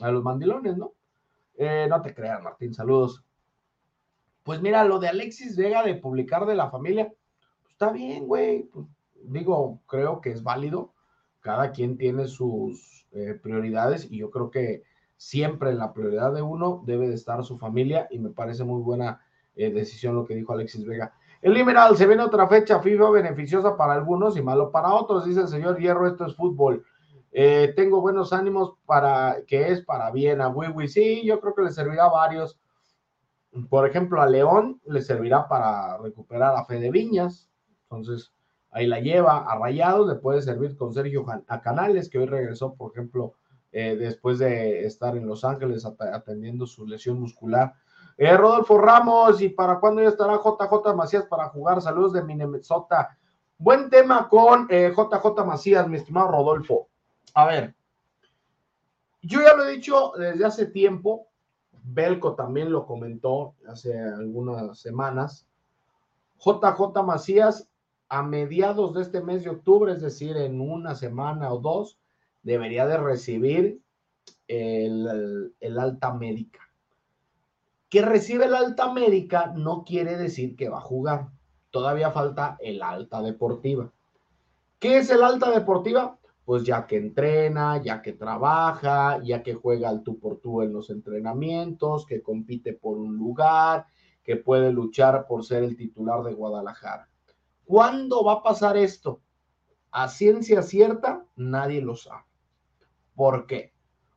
[0.00, 0.92] a los mandilones, ¿no?
[1.54, 3.22] Eh, no te creas, Martín, saludos.
[4.42, 7.06] Pues mira, lo de Alexis Vega de publicar de la familia,
[7.62, 8.64] pues está bien, güey.
[8.64, 8.86] Pues,
[9.22, 10.91] digo, creo que es válido.
[11.42, 14.84] Cada quien tiene sus eh, prioridades y yo creo que
[15.16, 18.80] siempre en la prioridad de uno debe de estar su familia y me parece muy
[18.80, 19.20] buena
[19.54, 21.12] eh, decisión lo que dijo Alexis Vega.
[21.42, 25.40] El liberal, se viene otra fecha FIFA beneficiosa para algunos y malo para otros, dice
[25.40, 26.84] el señor Hierro, esto es fútbol.
[27.32, 30.86] Eh, tengo buenos ánimos para que es para bien a Wiwi.
[30.86, 32.60] Sí, yo creo que le servirá a varios.
[33.68, 37.48] Por ejemplo, a León le servirá para recuperar a Fede Viñas.
[37.84, 38.32] Entonces,
[38.72, 39.44] ahí la lleva.
[39.44, 43.34] A Rayados le puede servir con Sergio a Canales, que hoy regresó, por ejemplo,
[43.70, 47.72] eh, después de estar en Los Ángeles atendiendo su lesión muscular.
[48.16, 51.80] Eh, Rodolfo Ramos, ¿y para cuándo ya estará JJ Macías para jugar?
[51.80, 53.16] Saludos de Minemetsota.
[53.56, 56.88] Buen tema con JJ eh, Macías, mi estimado Rodolfo.
[57.34, 57.74] A ver,
[59.22, 61.28] yo ya lo he dicho desde hace tiempo,
[61.84, 65.46] Belco también lo comentó hace algunas semanas.
[66.38, 67.68] JJ Macías
[68.12, 71.98] a mediados de este mes de octubre, es decir, en una semana o dos,
[72.42, 73.80] debería de recibir
[74.46, 76.60] el, alta médica.
[77.88, 81.30] Que recibe el alta médica no quiere decir que va a jugar.
[81.70, 83.90] Todavía falta el alta deportiva.
[84.78, 86.18] ¿Qué es el alta deportiva?
[86.44, 90.74] Pues ya que entrena, ya que trabaja, ya que juega al tú por tú en
[90.74, 93.86] los entrenamientos, que compite por un lugar,
[94.22, 97.08] que puede luchar por ser el titular de Guadalajara.
[97.64, 99.20] ¿Cuándo va a pasar esto?
[99.90, 102.24] A ciencia cierta, nadie lo sabe.
[103.14, 103.72] ¿Por qué?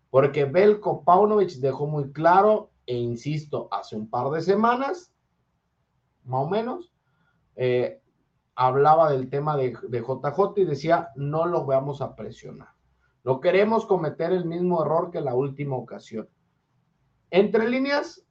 [0.09, 5.13] Porque Belko Paunovic dejó muy claro, e insisto, hace un par de semanas,
[6.23, 6.93] más o menos,
[7.55, 8.01] eh,
[8.55, 12.69] hablaba del tema de, de, JJ y decía, no lo vamos a presionar.
[13.23, 16.29] No queremos cometer el mismo error que la última ocasión.
[17.31, 18.25] Entre líneas,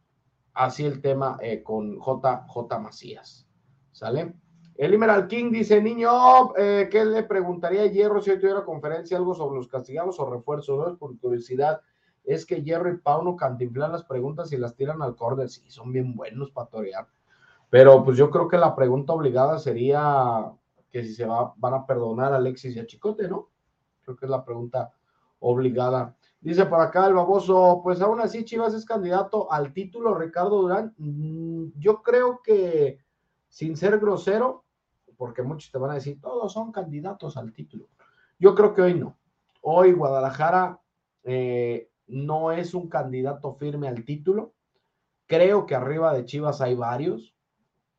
[0.55, 3.47] así el tema eh, con JJ Macías.
[3.93, 4.35] ¿Sale?
[4.77, 9.17] El Emerald King dice, niño, eh, ¿qué le preguntaría a Hierro si hoy tuviera conferencia
[9.17, 10.79] algo sobre los castigados o refuerzos?
[10.79, 10.97] ¿no?
[10.97, 11.81] Por curiosidad,
[12.25, 15.49] es que Hierro y Pauno cantinflan las preguntas y las tiran al córner.
[15.49, 17.07] Sí, son bien buenos para torear.
[17.71, 20.51] Pero pues yo creo que la pregunta obligada sería
[20.91, 23.51] que si se va, van a perdonar a Alexis y a Chicote, ¿no?
[24.03, 24.93] Creo que es la pregunta
[25.39, 26.17] obligada.
[26.41, 30.95] Dice por acá el baboso, pues aún así Chivas es candidato al título, Ricardo Durán.
[30.99, 32.99] Mm, yo creo que,
[33.49, 34.64] sin ser grosero,
[35.17, 37.89] porque muchos te van a decir, todos son candidatos al título.
[38.39, 39.17] Yo creo que hoy no.
[39.61, 40.81] Hoy Guadalajara
[41.23, 44.53] eh, no es un candidato firme al título.
[45.27, 47.35] Creo que arriba de Chivas hay varios.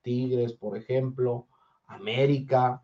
[0.01, 1.47] Tigres, por ejemplo,
[1.87, 2.83] América.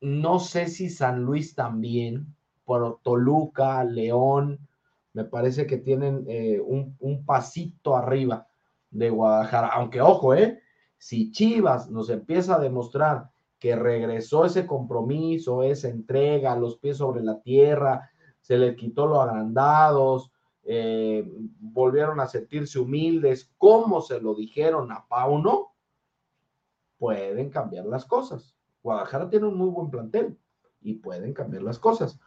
[0.00, 4.68] No sé si San Luis también, por Toluca, León,
[5.12, 8.46] me parece que tienen eh, un, un pasito arriba
[8.90, 9.68] de Guadalajara.
[9.68, 10.61] Aunque ojo, ¿eh?
[11.02, 17.24] Si Chivas nos empieza a demostrar que regresó ese compromiso, esa entrega, los pies sobre
[17.24, 18.08] la tierra,
[18.40, 20.30] se le quitó los agrandados,
[20.62, 25.72] eh, volvieron a sentirse humildes, como se lo dijeron a Pauno,
[26.98, 28.54] pueden cambiar las cosas.
[28.80, 30.38] Guadalajara tiene un muy buen plantel
[30.82, 32.20] y pueden cambiar las cosas.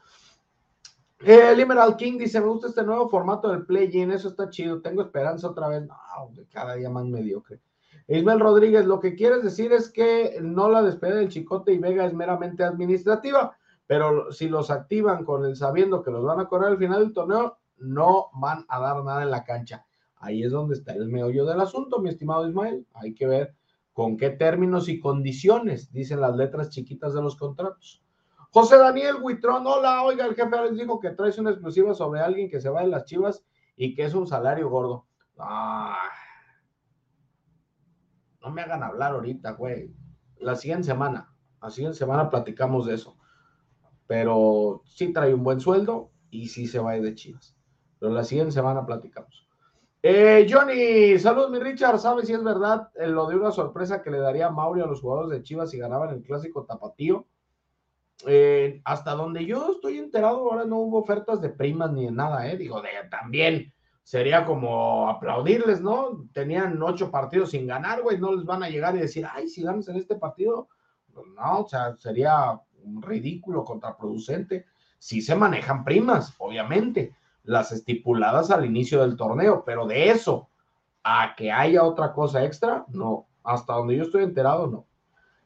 [1.20, 4.82] El Emerald King dice: Me gusta este nuevo formato del play-in, eso está chido.
[4.82, 5.88] Tengo esperanza otra vez.
[5.88, 5.96] No,
[6.52, 7.62] cada día más mediocre.
[8.08, 12.06] Ismael Rodríguez, lo que quieres decir es que no la despedida del Chicote y Vega
[12.06, 16.70] es meramente administrativa, pero si los activan con el sabiendo que los van a correr
[16.70, 19.86] al final del torneo, no van a dar nada en la cancha.
[20.18, 22.86] Ahí es donde está el meollo del asunto, mi estimado Ismael.
[22.94, 23.56] Hay que ver
[23.94, 28.04] con qué términos y condiciones dicen las letras chiquitas de los contratos.
[28.52, 32.50] José Daniel Huitrón, hola, oiga, el jefe les dijo que traes una exclusiva sobre alguien
[32.50, 33.44] que se va de las chivas
[33.76, 35.06] y que es un salario gordo.
[35.38, 35.98] Ah,
[38.46, 39.92] no me hagan hablar ahorita, güey.
[40.38, 43.18] La siguiente semana, la siguiente semana platicamos de eso.
[44.06, 47.58] Pero sí trae un buen sueldo y sí se va de Chivas.
[48.00, 49.48] Pero la siguiente semana platicamos.
[50.04, 51.98] Eh, Johnny, saludos, mi Richard.
[51.98, 54.86] ¿Sabes si es verdad eh, lo de una sorpresa que le daría a Mauri a
[54.86, 57.26] los jugadores de Chivas si ganaban el clásico tapatío?
[58.28, 62.48] Eh, hasta donde yo estoy enterado, ahora no hubo ofertas de primas ni de nada,
[62.48, 62.56] ¿eh?
[62.58, 63.74] Digo, de también
[64.06, 66.28] sería como aplaudirles, ¿no?
[66.32, 69.64] Tenían ocho partidos sin ganar, güey, no les van a llegar y decir, ay, si
[69.64, 70.70] ganas en este partido,
[71.12, 74.68] pues no, o sea, sería un ridículo, contraproducente.
[75.00, 77.16] Sí se manejan primas, obviamente,
[77.46, 80.50] las estipuladas al inicio del torneo, pero de eso
[81.04, 84.86] a que haya otra cosa extra, no, hasta donde yo estoy enterado, no.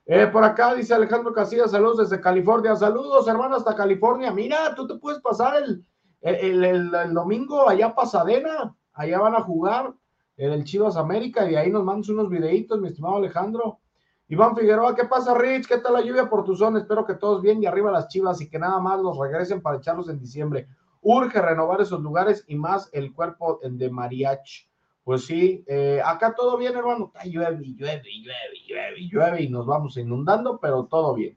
[0.05, 4.85] Eh, por acá dice Alejandro Casillas, saludos desde California, saludos hermano hasta California, mira, tú
[4.85, 5.85] te puedes pasar el,
[6.21, 9.93] el, domingo allá Pasadena, allá van a jugar
[10.37, 13.79] en el Chivas América y ahí nos mandas unos videitos, mi estimado Alejandro.
[14.27, 15.67] Iván Figueroa, ¿qué pasa, Rich?
[15.67, 16.79] ¿Qué tal la lluvia por tu zona?
[16.79, 19.77] Espero que todos bien y arriba las chivas y que nada más los regresen para
[19.77, 20.67] echarlos en diciembre.
[21.01, 24.69] Urge renovar esos lugares y más el cuerpo de mariachi.
[25.03, 27.11] Pues sí, eh, acá todo bien, hermano.
[27.25, 31.35] Llueve, llueve, llueve, llueve, llueve y nos vamos inundando, pero todo bien.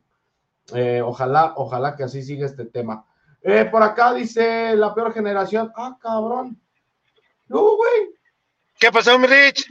[0.74, 3.06] Eh, ojalá, ojalá que así siga este tema.
[3.42, 5.72] Eh, por acá dice la peor generación.
[5.76, 6.60] Ah, cabrón.
[7.48, 8.14] No, güey.
[8.78, 9.68] ¿Qué pasó, mi Rich?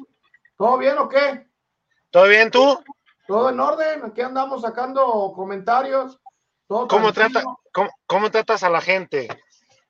[0.57, 1.47] ¿Todo bien o qué?
[2.09, 2.79] ¿Todo bien tú?
[3.27, 4.05] Todo en orden.
[4.05, 6.19] Aquí andamos sacando comentarios.
[6.67, 7.43] ¿Cómo, trata,
[8.05, 9.27] cómo tratas a la gente?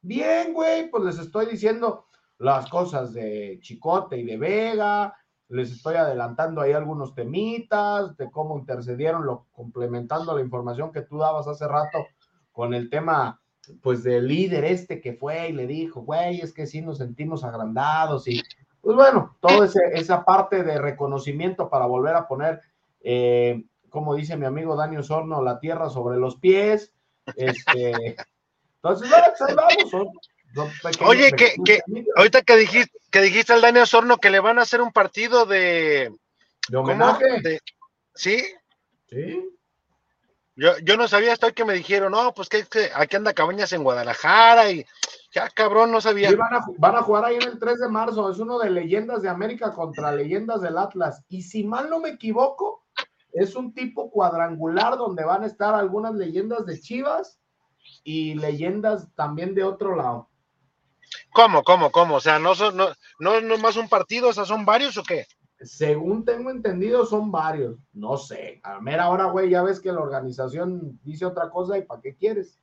[0.02, 2.08] Bien, güey, pues les estoy diciendo
[2.40, 5.16] las cosas de Chicote y de Vega,
[5.50, 11.20] les estoy adelantando ahí algunos temitas de cómo intercedieron, lo, complementando la información que tú
[11.20, 12.08] dabas hace rato
[12.52, 13.41] con el tema,
[13.82, 17.44] pues, del líder este que fue y le dijo, güey, es que sí nos sentimos
[17.44, 18.42] agrandados y,
[18.82, 22.62] pues bueno, toda esa parte de reconocimiento para volver a poner,
[23.02, 26.94] eh, como dice mi amigo Daniel Sorno, la tierra sobre los pies,
[27.36, 28.16] este...
[28.84, 30.12] Entonces, ahí vamos,
[31.06, 31.56] Oye, que,
[32.16, 35.46] ahorita que dijiste, que dijiste al Daniel Osorno que le van a hacer un partido
[35.46, 36.12] de.
[36.68, 37.60] ¿De homenaje?
[38.14, 38.44] ¿Sí?
[39.10, 39.50] Sí.
[40.62, 43.74] Yo, yo no sabía hasta hoy que me dijeron, no, pues que, aquí anda Cabañas
[43.74, 44.86] en Guadalajara y
[45.34, 46.30] ya cabrón, no sabía.
[46.36, 49.24] van, a, van a jugar ahí en el 3 de marzo, es uno de leyendas
[49.24, 51.24] de América contra leyendas del Atlas.
[51.30, 52.86] Y si mal no me equivoco,
[53.34, 57.40] es un tipo cuadrangular donde van a estar algunas leyendas de Chivas
[58.04, 60.30] y leyendas también de otro lado.
[61.34, 62.18] ¿Cómo, cómo, cómo?
[62.18, 65.26] O sea, ¿no son, no, no, más un partido, o sea, son varios o qué?
[65.64, 67.78] Según tengo entendido, son varios.
[67.94, 68.60] No sé.
[68.64, 72.16] A mera hora, güey, ya ves que la organización dice otra cosa y ¿para qué
[72.16, 72.60] quieres?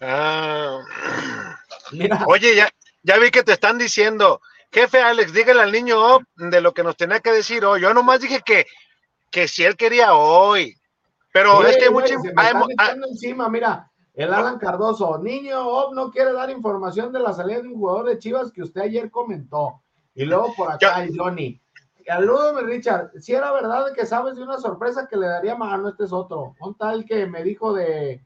[0.00, 0.80] Ah.
[2.26, 2.68] Oye, ya,
[3.02, 4.40] ya vi que te están diciendo,
[4.72, 7.80] jefe Alex, dígale al niño de lo que nos tenía que decir hoy.
[7.80, 8.66] Yo nomás dije que,
[9.30, 10.76] que si él quería hoy.
[11.32, 12.14] Pero es que mucho.
[13.10, 17.74] encima, mira, el Alan Cardoso, niño, no quiere dar información de la salida de un
[17.74, 19.82] jugador de Chivas que usted ayer comentó.
[20.14, 21.60] Y luego por acá el Johnny.
[22.06, 23.10] Salúdame, Richard.
[23.20, 26.54] Si era verdad que sabes de una sorpresa que le daría mano, este es otro.
[26.60, 28.24] Un tal que me dijo de,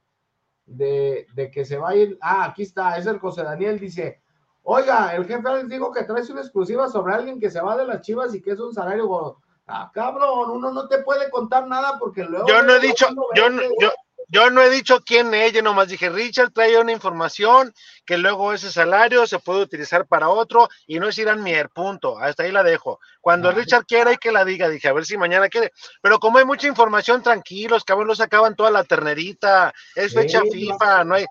[0.67, 2.19] de, que se va a ir.
[2.21, 3.79] Ah, aquí está, es el José Daniel.
[3.79, 4.21] Dice:
[4.63, 7.87] Oiga, el jefe les dijo que traes una exclusiva sobre alguien que se va de
[7.87, 9.39] las chivas y que es un salario.
[9.67, 12.49] Ah, cabrón, uno no te puede contar nada porque luego.
[12.49, 13.49] Yo no he dicho, yo,
[13.81, 13.93] yo,
[14.29, 18.53] yo no he dicho quién es, yo nomás dije, Richard trae una información que luego
[18.53, 22.19] ese salario se puede utilizar para otro y no es Irán Mier, punto.
[22.19, 23.01] Hasta ahí la dejo.
[23.23, 25.73] Cuando Richard quiera y que la diga, dije, a ver si mañana quiere.
[26.03, 31.05] Pero como hay mucha información, tranquilos, cabrón, los sacaban toda la ternerita, es fecha FIFA,
[31.05, 31.25] no hay,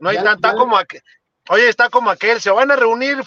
[0.00, 0.98] no hay tanta como aquí.
[1.50, 3.18] Oye, está como aquel, se van a reunir,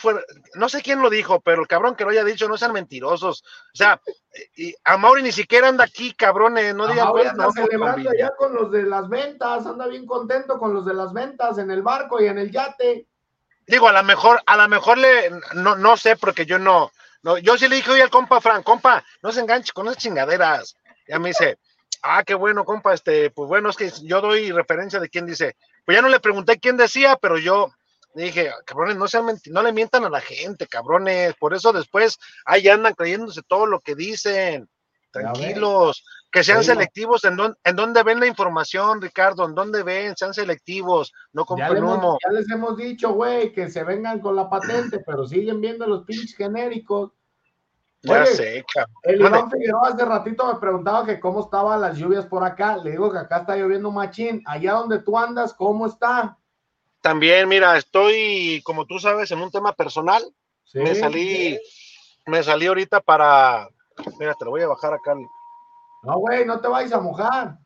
[0.56, 3.42] no sé quién lo dijo, pero el cabrón que lo haya dicho, no sean mentirosos.
[3.42, 4.00] O sea,
[4.56, 7.08] y a Mauri ni siquiera anda aquí, cabrones, no digan.
[7.08, 10.94] Mauri anda celebrando ya con los de las ventas, anda bien contento con los de
[10.94, 13.08] las ventas en el barco y en el yate.
[13.66, 16.92] Digo, a lo mejor, a lo mejor le, no, no sé, porque yo no,
[17.24, 19.98] no, yo sí le dije hoy al compa Frank, compa, no se enganche con esas
[19.98, 20.76] chingaderas.
[21.08, 21.58] Ya me dice,
[22.02, 25.56] ah, qué bueno, compa, este, pues bueno, es que yo doy referencia de quién dice.
[25.86, 27.72] Pues ya no le pregunté quién decía, pero yo,
[28.14, 31.34] Dije, cabrones, no, sean no le mientan a la gente, cabrones.
[31.36, 34.70] Por eso después ahí andan creyéndose todo lo que dicen.
[35.12, 40.34] Tranquilos, que sean selectivos en, en dónde ven la información, Ricardo, en dónde ven, sean
[40.34, 42.18] selectivos, no compren humo.
[42.26, 46.06] ya les hemos dicho, güey, que se vengan con la patente, pero siguen viendo los
[46.06, 47.12] pinches genéricos.
[48.02, 48.96] ya sé, cabrón.
[49.04, 52.78] El Iván Figueroa hace ratito me preguntaba que cómo estaban las lluvias por acá.
[52.78, 54.42] Le digo que acá está lloviendo machín.
[54.46, 56.38] Allá donde tú andas, ¿cómo está?
[57.02, 60.23] También, mira, estoy, como tú sabes, en un tema personal.
[60.73, 61.60] me salí,
[62.27, 63.67] me salí ahorita para.
[64.19, 65.15] Mira, te lo voy a bajar acá.
[66.04, 67.58] No, güey, no te vayas a mojar.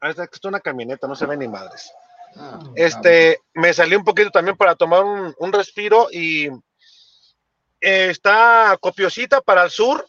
[0.00, 1.92] Ah, es es una camioneta, no se ve ni madres.
[2.36, 6.48] Ah, este, me salí un poquito también para tomar un, respiro y
[7.80, 10.08] eh, está copiosita para el sur,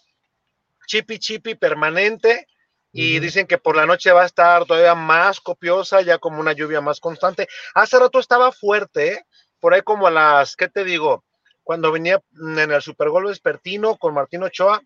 [0.87, 2.47] chipi chipi permanente
[2.95, 6.53] y dicen que por la noche va a estar todavía más copiosa, ya como una
[6.53, 7.47] lluvia más constante.
[7.73, 9.25] Hace rato estaba fuerte, ¿eh?
[9.59, 11.25] por ahí como a las, ¿qué te digo?
[11.63, 14.79] Cuando venía en el Super Gol Vespertino con Martín Ochoa,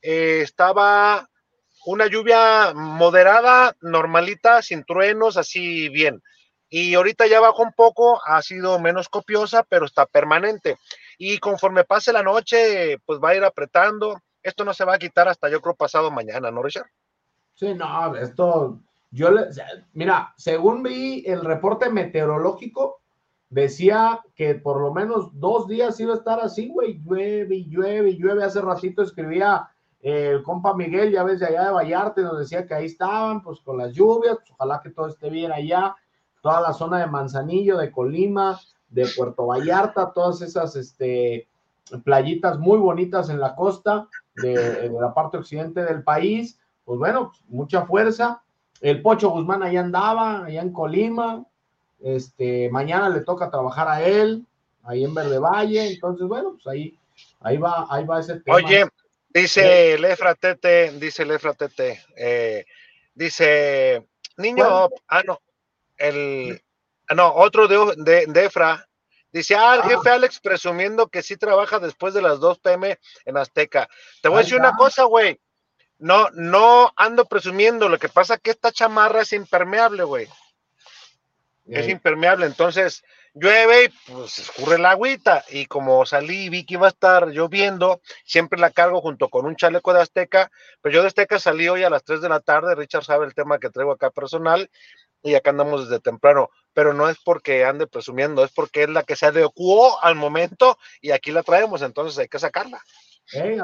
[0.00, 1.28] eh, estaba
[1.84, 6.22] una lluvia moderada, normalita, sin truenos, así bien.
[6.68, 10.76] Y ahorita ya bajó un poco, ha sido menos copiosa, pero está permanente.
[11.16, 14.20] Y conforme pase la noche, pues va a ir apretando.
[14.42, 16.88] Esto no se va a quitar hasta yo creo pasado mañana, ¿no, Richard?
[17.58, 18.78] Sí, no, esto,
[19.10, 19.48] yo le,
[19.92, 23.00] mira, según vi el reporte meteorológico,
[23.50, 28.10] decía que por lo menos dos días iba a estar así, güey, llueve y llueve
[28.10, 28.44] y llueve.
[28.44, 29.68] Hace ratito escribía
[30.00, 33.42] eh, el compa Miguel, ya ves, de allá de Vallarta, nos decía que ahí estaban,
[33.42, 35.96] pues con las lluvias, pues, ojalá que todo esté bien allá,
[36.40, 41.48] toda la zona de Manzanillo, de Colima, de Puerto Vallarta, todas esas este,
[42.04, 44.06] playitas muy bonitas en la costa
[44.36, 48.42] de, la parte occidente del país, pues bueno, mucha fuerza.
[48.80, 51.44] El Pocho Guzmán allá andaba, allá en Colima,
[52.00, 54.46] este, mañana le toca trabajar a él,
[54.84, 56.98] ahí en Verde Valle, entonces, bueno, pues ahí,
[57.40, 58.56] ahí va, ahí va ese tema.
[58.56, 58.88] Oye,
[59.28, 62.64] dice Lefra Tete, dice Lefra Tete, eh,
[63.12, 64.08] dice,
[64.38, 65.40] niño, ah, no,
[65.98, 66.58] el,
[67.06, 68.82] ah, no, otro de, de, de Efra,
[69.30, 73.36] Dice, ah, el jefe Alex presumiendo que sí trabaja después de las 2 pm en
[73.36, 73.86] Azteca.
[74.22, 75.38] Te voy a decir una cosa, güey.
[75.98, 77.88] No, no ando presumiendo.
[77.88, 80.28] Lo que pasa es que esta chamarra es impermeable, güey
[81.70, 85.44] es impermeable, entonces llueve y pues escurre el agüita.
[85.50, 89.46] Y como salí y vi que iba a estar lloviendo, siempre la cargo junto con
[89.46, 92.40] un chaleco de Azteca, pero yo de Azteca salí hoy a las 3 de la
[92.40, 94.70] tarde, Richard sabe el tema que traigo acá personal,
[95.22, 99.02] y acá andamos desde temprano, pero no es porque ande presumiendo, es porque es la
[99.02, 102.80] que se adecuó al momento y aquí la traemos, entonces hay que sacarla.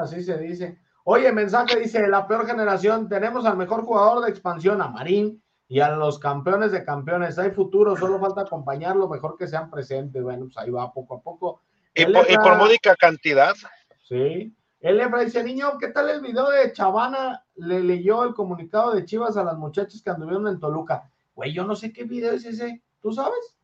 [0.01, 0.77] así se dice.
[1.07, 5.79] Oye, mensaje dice, la peor generación, tenemos al mejor jugador de expansión, a Marín, y
[5.79, 7.37] a los campeones de campeones.
[7.37, 10.23] Hay futuro, solo falta acompañarlo, mejor que sean presentes.
[10.23, 11.61] Bueno, pues ahí va poco a poco.
[11.93, 13.55] Y por, módica cantidad.
[14.01, 14.51] Sí.
[14.79, 17.43] El Efra dice, niño, ¿qué tal el video de Chavana?
[17.55, 21.09] Le leyó el comunicado de Chivas a las muchachas que anduvieron en Toluca.
[21.35, 22.81] Güey, yo no sé qué video es ese.
[23.01, 23.55] ¿Tú sabes?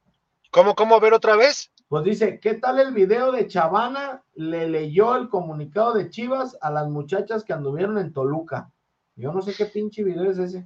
[0.52, 1.00] ¿Cómo, cómo?
[1.00, 1.72] ver otra vez?
[1.92, 4.24] Pues dice, ¿qué tal el video de Chavana?
[4.36, 8.72] Le leyó el comunicado de Chivas a las muchachas que anduvieron en Toluca.
[9.18, 10.66] Yo no sé qué pinche video es ese.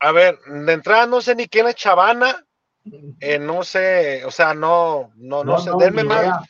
[0.00, 2.44] A ver, de entrada no sé ni quién es Chavana.
[3.20, 5.70] Eh, no sé, o sea, no, no, no, sé.
[5.78, 6.48] denme más,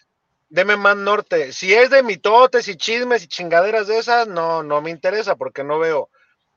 [0.51, 1.53] denme más norte.
[1.53, 5.65] Si es de mitotes y chismes y chingaderas de esas, no, no me interesa porque
[5.65, 6.11] no veo.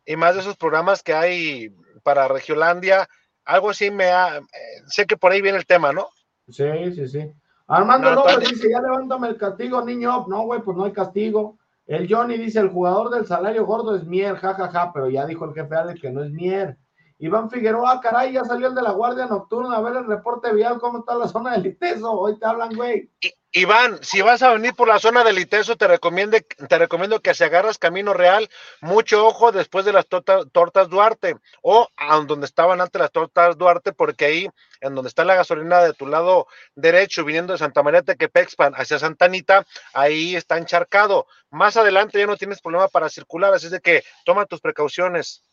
[0.05, 3.07] Y más de esos programas que hay para Regiolandia,
[3.43, 4.38] algo así me ha.
[4.38, 4.41] Eh,
[4.88, 6.10] sé que por ahí viene el tema, ¿no?
[6.49, 7.34] Sí, sí, sí.
[7.70, 10.26] Armando López dice: Ya levántame el castigo, niño.
[10.28, 11.57] No, güey, pues no hay castigo.
[11.86, 15.55] El Johnny dice, el jugador del salario gordo es Mier, jajaja, pero ya dijo el
[15.55, 16.78] jefe Alex que no es Mier.
[17.22, 20.80] Iván Figueroa, caray, ya salió el de la Guardia Nocturna, a ver el reporte vial,
[20.80, 23.11] cómo está la zona del Iteso, hoy te hablan, güey.
[23.51, 27.43] Iván, si vas a venir por la zona del Iteso, te, te recomiendo que si
[27.43, 28.47] agarras Camino Real,
[28.80, 33.91] mucho ojo después de las tortas Duarte, o a donde estaban antes las tortas Duarte,
[33.91, 34.49] porque ahí,
[34.80, 38.97] en donde está la gasolina de tu lado derecho, viniendo de Santa María Tequepexpan hacia
[38.97, 41.28] Santa Anita, ahí está encharcado.
[41.49, 45.43] Más adelante ya no tienes problema para circular, así es de que toma tus precauciones.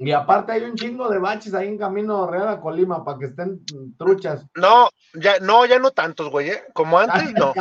[0.00, 3.26] Y aparte hay un chingo de baches ahí en Camino Real a Colima para que
[3.26, 3.60] estén
[3.98, 4.46] truchas.
[4.54, 6.64] No, ya no, ya no tantos, güey, ¿eh?
[6.72, 7.52] como antes, no.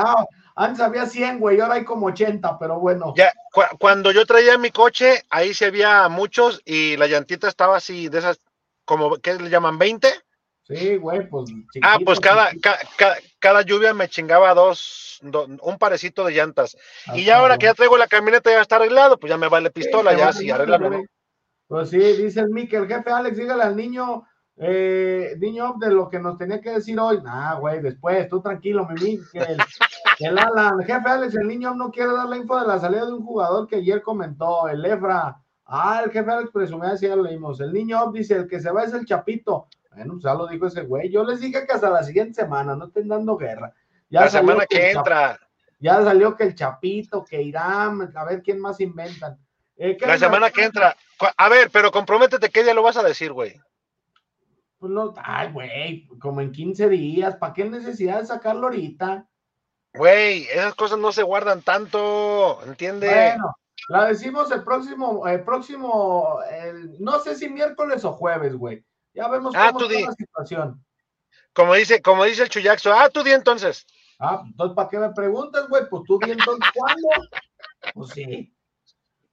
[0.56, 3.14] Antes había 100, güey, ahora hay como 80, pero bueno.
[3.16, 3.32] Ya,
[3.80, 8.20] cuando yo traía mi coche, ahí se había muchos y la llantita estaba así, de
[8.20, 8.40] esas,
[8.86, 9.80] como, ¿qué le llaman?
[9.80, 10.08] ¿20?
[10.64, 11.50] Sí, güey, pues.
[11.82, 12.52] ah, pues cada,
[13.40, 16.78] cada, lluvia me chingaba dos, un parecito de llantas.
[17.14, 19.72] y ya ahora que ya traigo la camioneta ya está arreglado, pues ya me vale
[19.72, 21.06] pistola, ya sí, arreglame.
[21.68, 26.20] Pues sí, dice el Mikel, jefe Alex, dígale al niño, eh, niño de lo que
[26.20, 27.22] nos tenía que decir hoy.
[27.22, 29.58] Nah, güey, después, tú tranquilo, mi Mikel.
[30.20, 33.14] El Alan, jefe Alex, el niño no quiere dar la info de la salida de
[33.14, 35.40] un jugador que ayer comentó, el Efra.
[35.64, 37.60] Ah, el jefe Alex presumía, si ya lo leímos.
[37.60, 39.68] El niño dice, el que se va es el Chapito.
[39.92, 41.12] Bueno, pues ya lo dijo ese güey.
[41.12, 43.74] Yo les dije que hasta la siguiente semana, no estén dando guerra.
[44.10, 45.40] Ya la semana que, entra.
[45.80, 49.38] Ya salió que el Chapito, que Irán, a ver quién más inventan.
[49.76, 50.96] Eh, la semana que entra.
[51.38, 53.60] A ver, pero comprométete, ¿qué día lo vas a decir, güey?
[54.78, 59.28] Pues no, ay, güey, como en 15 días, ¿para qué necesidad de sacarlo ahorita?
[59.94, 63.12] Güey, esas cosas no se guardan tanto, ¿entiendes?
[63.12, 63.56] Bueno,
[63.90, 66.40] la decimos el próximo, el próximo,
[67.00, 68.86] no sé si miércoles o jueves, güey.
[69.14, 70.86] Ya vemos ah, cómo está la situación.
[71.54, 73.88] Como dice, como dice el Chuyaxo, ah, tú di entonces.
[74.20, 75.90] Ah, entonces, ¿para qué me preguntas, güey?
[75.90, 77.08] Pues tú di entonces, ¿cuándo?
[77.96, 78.54] Pues sí.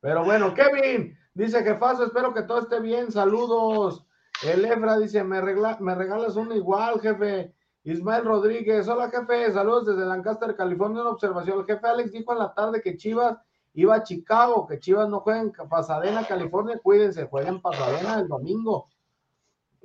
[0.00, 4.04] Pero bueno, Kevin, dice jefazo, espero que todo esté bien, saludos.
[4.42, 7.52] El Efra dice, me, me regalas uno igual, jefe.
[7.84, 11.60] Ismael Rodríguez, hola jefe, saludos desde Lancaster, California, una observación.
[11.60, 13.36] El jefe Alex dijo en la tarde que Chivas
[13.74, 18.28] iba a Chicago, que Chivas no juega en Pasadena, California, cuídense, jueguen en Pasadena el
[18.28, 18.88] domingo.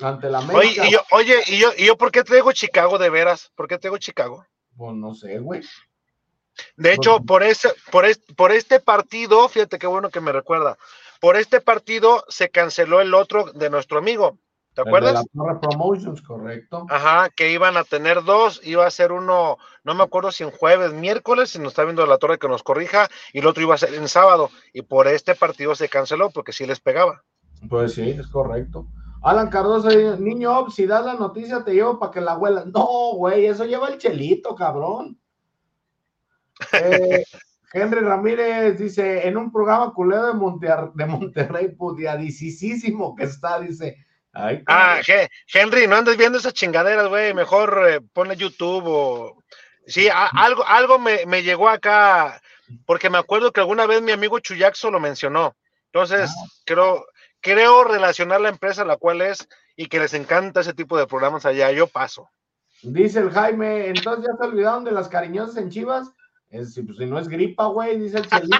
[0.02, 0.60] Ante la América.
[0.60, 3.52] Oye, y yo, oye, ¿y yo, ¿y yo por qué traigo Chicago de veras?
[3.56, 4.46] ¿Por qué traigo Chicago?
[4.78, 5.62] Pues no sé, güey.
[6.78, 10.78] De hecho, por, ese, por, este, por este partido, fíjate qué bueno que me recuerda,
[11.20, 14.38] por este partido se canceló el otro de nuestro amigo.
[14.74, 15.26] ¿Te acuerdas?
[15.34, 16.86] De la Promotions, correcto.
[16.90, 20.52] Ajá, que iban a tener dos, iba a ser uno, no me acuerdo si en
[20.52, 23.76] jueves, miércoles, si nos está viendo la torre que nos corrija, y el otro iba
[23.76, 27.24] a ser en sábado, y por este partido se canceló porque sí les pegaba.
[27.68, 28.88] Pues sí, es correcto.
[29.22, 32.64] Alan Cardoso, niño, si das la noticia te llevo para que la abuela.
[32.66, 35.20] No, güey, eso lleva el chelito, cabrón.
[36.74, 37.24] Eh,
[37.72, 44.06] Henry Ramírez dice, en un programa culero de, Monterrey, de Monterrey, pudiadicísimo que está, dice.
[44.34, 45.00] Ay, ah,
[45.52, 49.44] Henry, no andes viendo esas chingaderas, güey, mejor eh, ponle YouTube o...
[49.86, 52.40] Sí, algo, algo me, me, llegó acá,
[52.86, 55.56] porque me acuerdo que alguna vez mi amigo Chuyaxo lo mencionó.
[55.92, 56.48] Entonces, ah.
[56.64, 57.06] creo,
[57.42, 61.08] creo relacionar la empresa a la cual es y que les encanta ese tipo de
[61.08, 61.72] programas allá.
[61.72, 62.30] Yo paso.
[62.84, 66.12] Dice el Jaime, entonces ya se olvidaron de las cariñosas en Chivas.
[66.50, 68.58] Es, pues, si no es gripa, güey, dice el Chelito.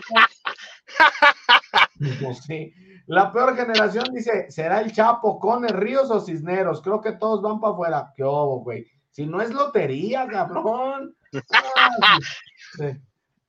[2.22, 2.74] pues, sí.
[3.08, 6.82] La peor generación dice, ¿será el Chapo, Cones, Ríos o Cisneros?
[6.82, 8.14] Creo que todos van para afuera.
[8.16, 8.86] ¿Qué obo, güey?
[9.10, 11.16] Si no es lotería, cabrón.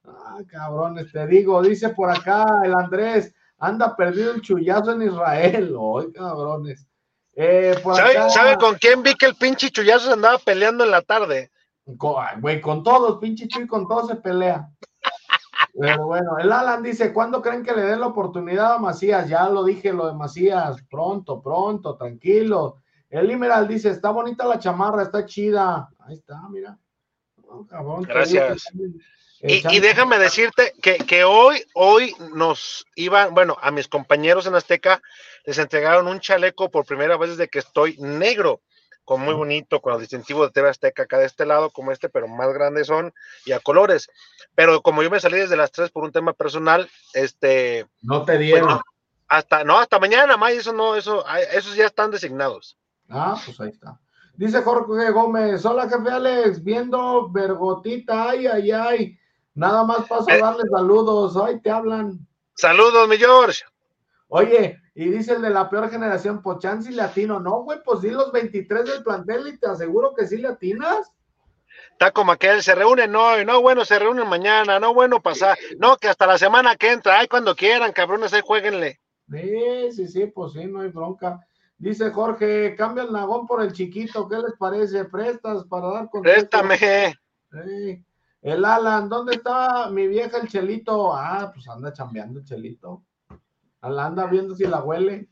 [0.03, 5.03] Ah, ah, cabrones, te digo, dice por acá el Andrés, anda perdido el chullazo en
[5.03, 5.77] Israel.
[5.79, 6.87] Ay, cabrones.
[7.35, 7.75] Eh,
[8.35, 11.51] ¿Sabe, con quién vi que el pinche chullazo se andaba peleando en la tarde?
[11.97, 14.69] Güey, con todos, pinche Chuy, con todos se pelea.
[15.79, 19.29] Pero bueno, el Alan dice, ¿cuándo creen que le den la oportunidad a Macías?
[19.29, 22.79] Ya lo dije, lo de Macías, pronto, pronto, tranquilo.
[23.09, 25.89] El Imeral dice, está bonita la chamarra, está chida.
[26.01, 26.79] Ahí está, mira.
[28.03, 28.65] Gracias.
[29.43, 35.01] Y, déjame decirte que, que, hoy, hoy nos iban, bueno, a mis compañeros en Azteca
[35.47, 38.61] les entregaron un chaleco por primera vez desde que estoy negro
[39.11, 42.09] con muy bonito, con el distintivo de TV Azteca acá de este lado, como este,
[42.09, 43.13] pero más grandes son
[43.45, 44.09] y a colores.
[44.55, 47.89] Pero como yo me salí desde las tres por un tema personal, este.
[48.03, 48.79] No te dieron.
[49.27, 52.79] hasta, no, hasta mañana, más, eso no, eso, esos ya están designados.
[53.09, 53.99] Ah, pues ahí está.
[54.37, 59.19] Dice Jorge Gómez, hola jefe Alex, viendo Vergotita, ay, ay, ay.
[59.55, 60.41] Nada más paso a eh.
[60.41, 62.25] darle saludos, ay, te hablan.
[62.55, 63.65] Saludos, mi George.
[64.29, 67.41] Oye, y dice el de la peor generación, pues chance latino.
[67.41, 71.11] No, güey, pues di los 23 del plantel y te aseguro que sí latinas.
[71.93, 75.97] Está como aquel, se reúnen hoy, no, bueno, se reúnen mañana, no, bueno, pasar, no,
[75.97, 79.01] que hasta la semana que entra, ay, cuando quieran, cabrones, ahí jueguenle.
[79.31, 81.47] Sí, sí, sí, pues sí, no hay bronca.
[81.79, 85.07] Dice Jorge, cambia el nagón por el chiquito, ¿qué les parece?
[85.07, 86.77] ¿Prestas para dar con Préstame.
[86.77, 88.05] Sí.
[88.43, 91.15] El Alan, ¿dónde está mi vieja el Chelito?
[91.15, 93.03] Ah, pues anda chambeando el Chelito
[93.81, 95.29] anda viendo si la huele.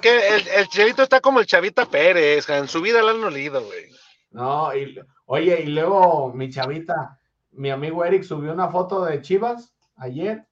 [0.00, 3.90] Que el, chavito está como el Chavita Pérez, en su vida la han olido, güey.
[4.30, 7.18] No, y, oye, y luego mi chavita,
[7.50, 10.46] mi amigo Eric subió una foto de Chivas ayer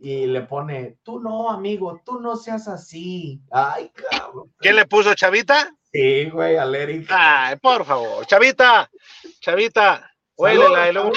[0.00, 3.40] y le pone, tú no, amigo, tú no seas así.
[3.50, 4.52] Ay, cabrón.
[4.58, 5.70] ¿Quién le puso Chavita?
[5.92, 7.06] Sí, güey, al Eric.
[7.10, 8.90] Ay, por favor, Chavita,
[9.40, 11.12] Chavita, huélela y luego,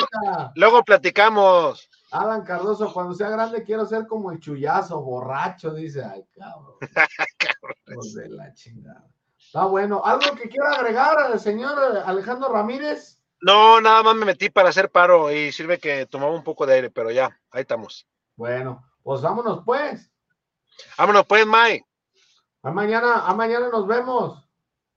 [0.56, 1.87] luego platicamos.
[2.12, 6.03] Alan Cardoso, cuando sea grande quiero ser como el chullazo, borracho, dice.
[6.03, 6.76] Ay, cabrón.
[7.38, 8.14] cabrón.
[8.16, 9.05] de la chingada.
[9.38, 10.01] Está bueno.
[10.03, 13.20] ¿Algo que quiera agregar al señor Alejandro Ramírez?
[13.41, 16.76] No, nada más me metí para hacer paro y sirve que tomaba un poco de
[16.76, 18.08] aire, pero ya, ahí estamos.
[18.36, 20.10] Bueno, pues vámonos pues.
[20.97, 21.86] Vámonos pues, Mike.
[22.64, 24.43] A mañana, a mañana nos vemos.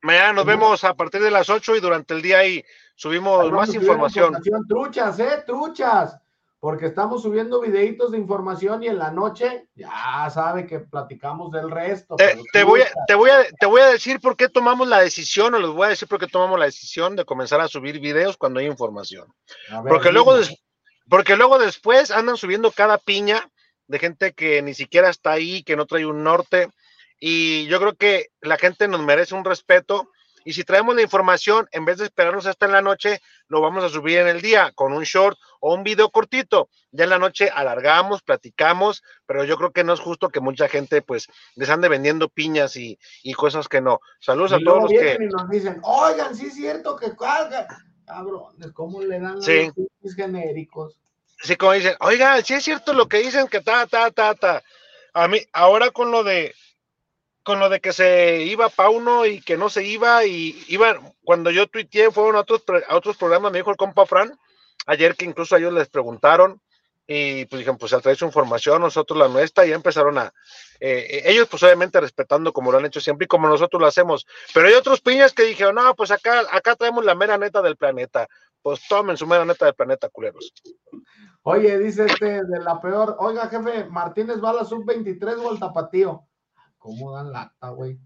[0.03, 3.75] Mañana nos vemos a partir de las 8 y durante el día ahí subimos más
[3.75, 4.35] información.
[4.35, 4.67] información.
[4.67, 6.19] Truchas, eh, truchas
[6.61, 11.71] porque estamos subiendo videitos de información y en la noche ya sabe que platicamos del
[11.71, 12.17] resto.
[12.17, 15.55] Te, voy, a, te, voy, a, te voy a decir por qué tomamos la decisión,
[15.55, 18.37] o les voy a decir por qué tomamos la decisión de comenzar a subir videos
[18.37, 19.33] cuando hay información.
[19.89, 20.35] porque, luego
[21.09, 23.49] porque luego después andan subiendo cada piña
[23.87, 26.69] de gente que ni siquiera está ahí, que no trae un norte,
[27.19, 30.11] y yo creo que la gente nos merece un respeto
[30.45, 33.85] y si traemos la información, en vez de esperarnos hasta en la noche, lo vamos
[33.85, 36.69] a subir en el día con un short o un video cortito.
[36.93, 40.69] Ya en la noche alargamos, platicamos, pero yo creo que no es justo que mucha
[40.69, 42.99] gente pues les ande vendiendo piñas y,
[43.37, 44.01] cosas que no.
[44.21, 45.17] Saludos a todos los que...
[45.21, 47.67] Y nos dicen, oigan, sí es cierto que cuelga.
[48.07, 49.71] Cabrones, ¿cómo le dan sí.
[50.03, 50.97] los genéricos?
[51.43, 54.63] Sí, como dicen, oigan, sí es cierto lo que dicen que ta, ta, ta, ta.
[55.15, 56.55] A mí, ahora con lo de
[57.43, 61.51] con lo de que se iba Pauno y que no se iba y iba, cuando
[61.51, 64.39] yo tuiteé fueron a otros, a otros programas, me dijo el compa Fran,
[64.87, 66.61] ayer que incluso ellos les preguntaron
[67.07, 70.33] y pues dijeron, pues trae su información, nosotros la nuestra y empezaron a,
[70.79, 73.89] eh, eh, ellos pues obviamente respetando como lo han hecho siempre y como nosotros lo
[73.89, 77.63] hacemos, pero hay otros piñas que dijeron, no, pues acá, acá traemos la mera neta
[77.63, 78.29] del planeta,
[78.63, 80.53] pues tomen su mera neta del planeta, culeros.
[81.43, 86.30] Oye, dice este de la peor, oiga jefe, Martínez va a la sub-23 o al.
[86.81, 88.01] ¿Cómo dan lata, güey?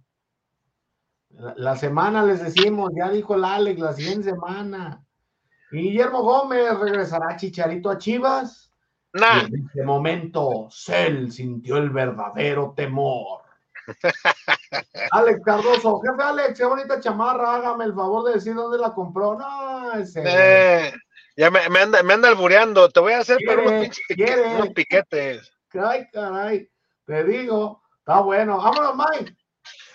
[1.31, 5.05] La, semana les decimos, ya dijo el Alex, la siguiente semana.
[5.71, 8.73] Guillermo Gómez regresará Chicharito a Chivas.
[9.13, 13.43] En este momento, Cell sintió el verdadero temor.
[15.13, 19.39] Alex Cardoso, jefe Alex, qué bonita chamarra, hágame el favor de decir dónde la compró.
[19.39, 20.25] No, ese.
[20.27, 20.93] Eh,
[21.37, 23.89] ya me, anda, me anda albureando, te voy a hacer unos,
[24.57, 25.53] unos piquetes.
[25.73, 26.69] Ay, caray,
[27.07, 28.59] te digo, está bueno.
[28.59, 29.37] Vámonos, Mike.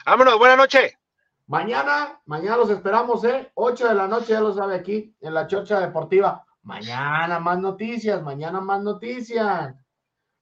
[0.04, 0.98] Vámonos, buena noche.
[1.46, 3.52] Mañana, mañana los esperamos, ¿eh?
[3.54, 6.44] 8 de la noche, ya lo sabe aquí, en la Chocha Deportiva.
[6.64, 9.76] Mañana más noticias, mañana más noticias.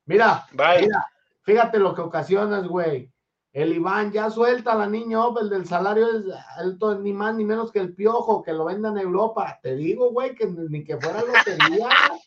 [0.05, 1.05] Mira, mira,
[1.41, 3.11] fíjate lo que ocasionas, güey.
[3.51, 6.23] El Iván ya suelta a la niña el del salario es
[6.57, 9.59] alto, ni más ni menos que el piojo, que lo venda en Europa.
[9.61, 11.89] Te digo, güey, que ni que fuera lotería.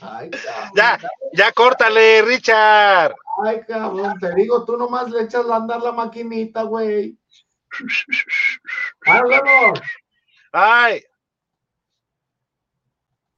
[0.00, 0.98] Ay, cabrón, ya,
[1.32, 3.14] ya córtale, Richard.
[3.44, 7.18] Ay, cabrón, te digo, tú nomás le echas a andar la maquinita, güey.
[9.06, 9.80] ¡Nos
[10.52, 11.04] ¡Ay!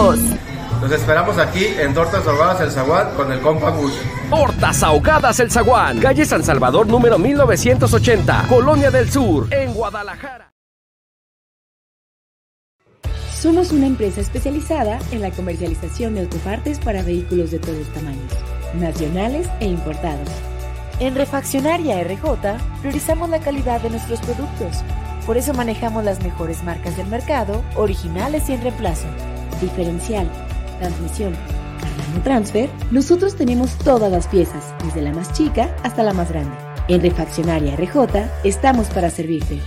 [0.00, 3.92] Los esperamos aquí en Tortas Ahogadas El Zaguán con el compa Gus.
[4.30, 10.54] Tortas Ahogadas El Zaguán, calle San Salvador número 1980, Colonia del Sur, en Guadalajara.
[13.34, 18.32] Somos una empresa especializada en la comercialización de autopartes para vehículos de todos tamaños,
[18.72, 20.30] nacionales e importados.
[20.98, 24.82] En Refaccionaria RJ priorizamos la calidad de nuestros productos.
[25.26, 29.06] Por eso manejamos las mejores marcas del mercado, originales y en reemplazo
[29.60, 30.30] diferencial,
[30.78, 31.34] transmisión,
[32.24, 36.56] transfer, nosotros tenemos todas las piezas, desde la más chica hasta la más grande.
[36.88, 39.60] En Refaccionaria RJ estamos para servirte.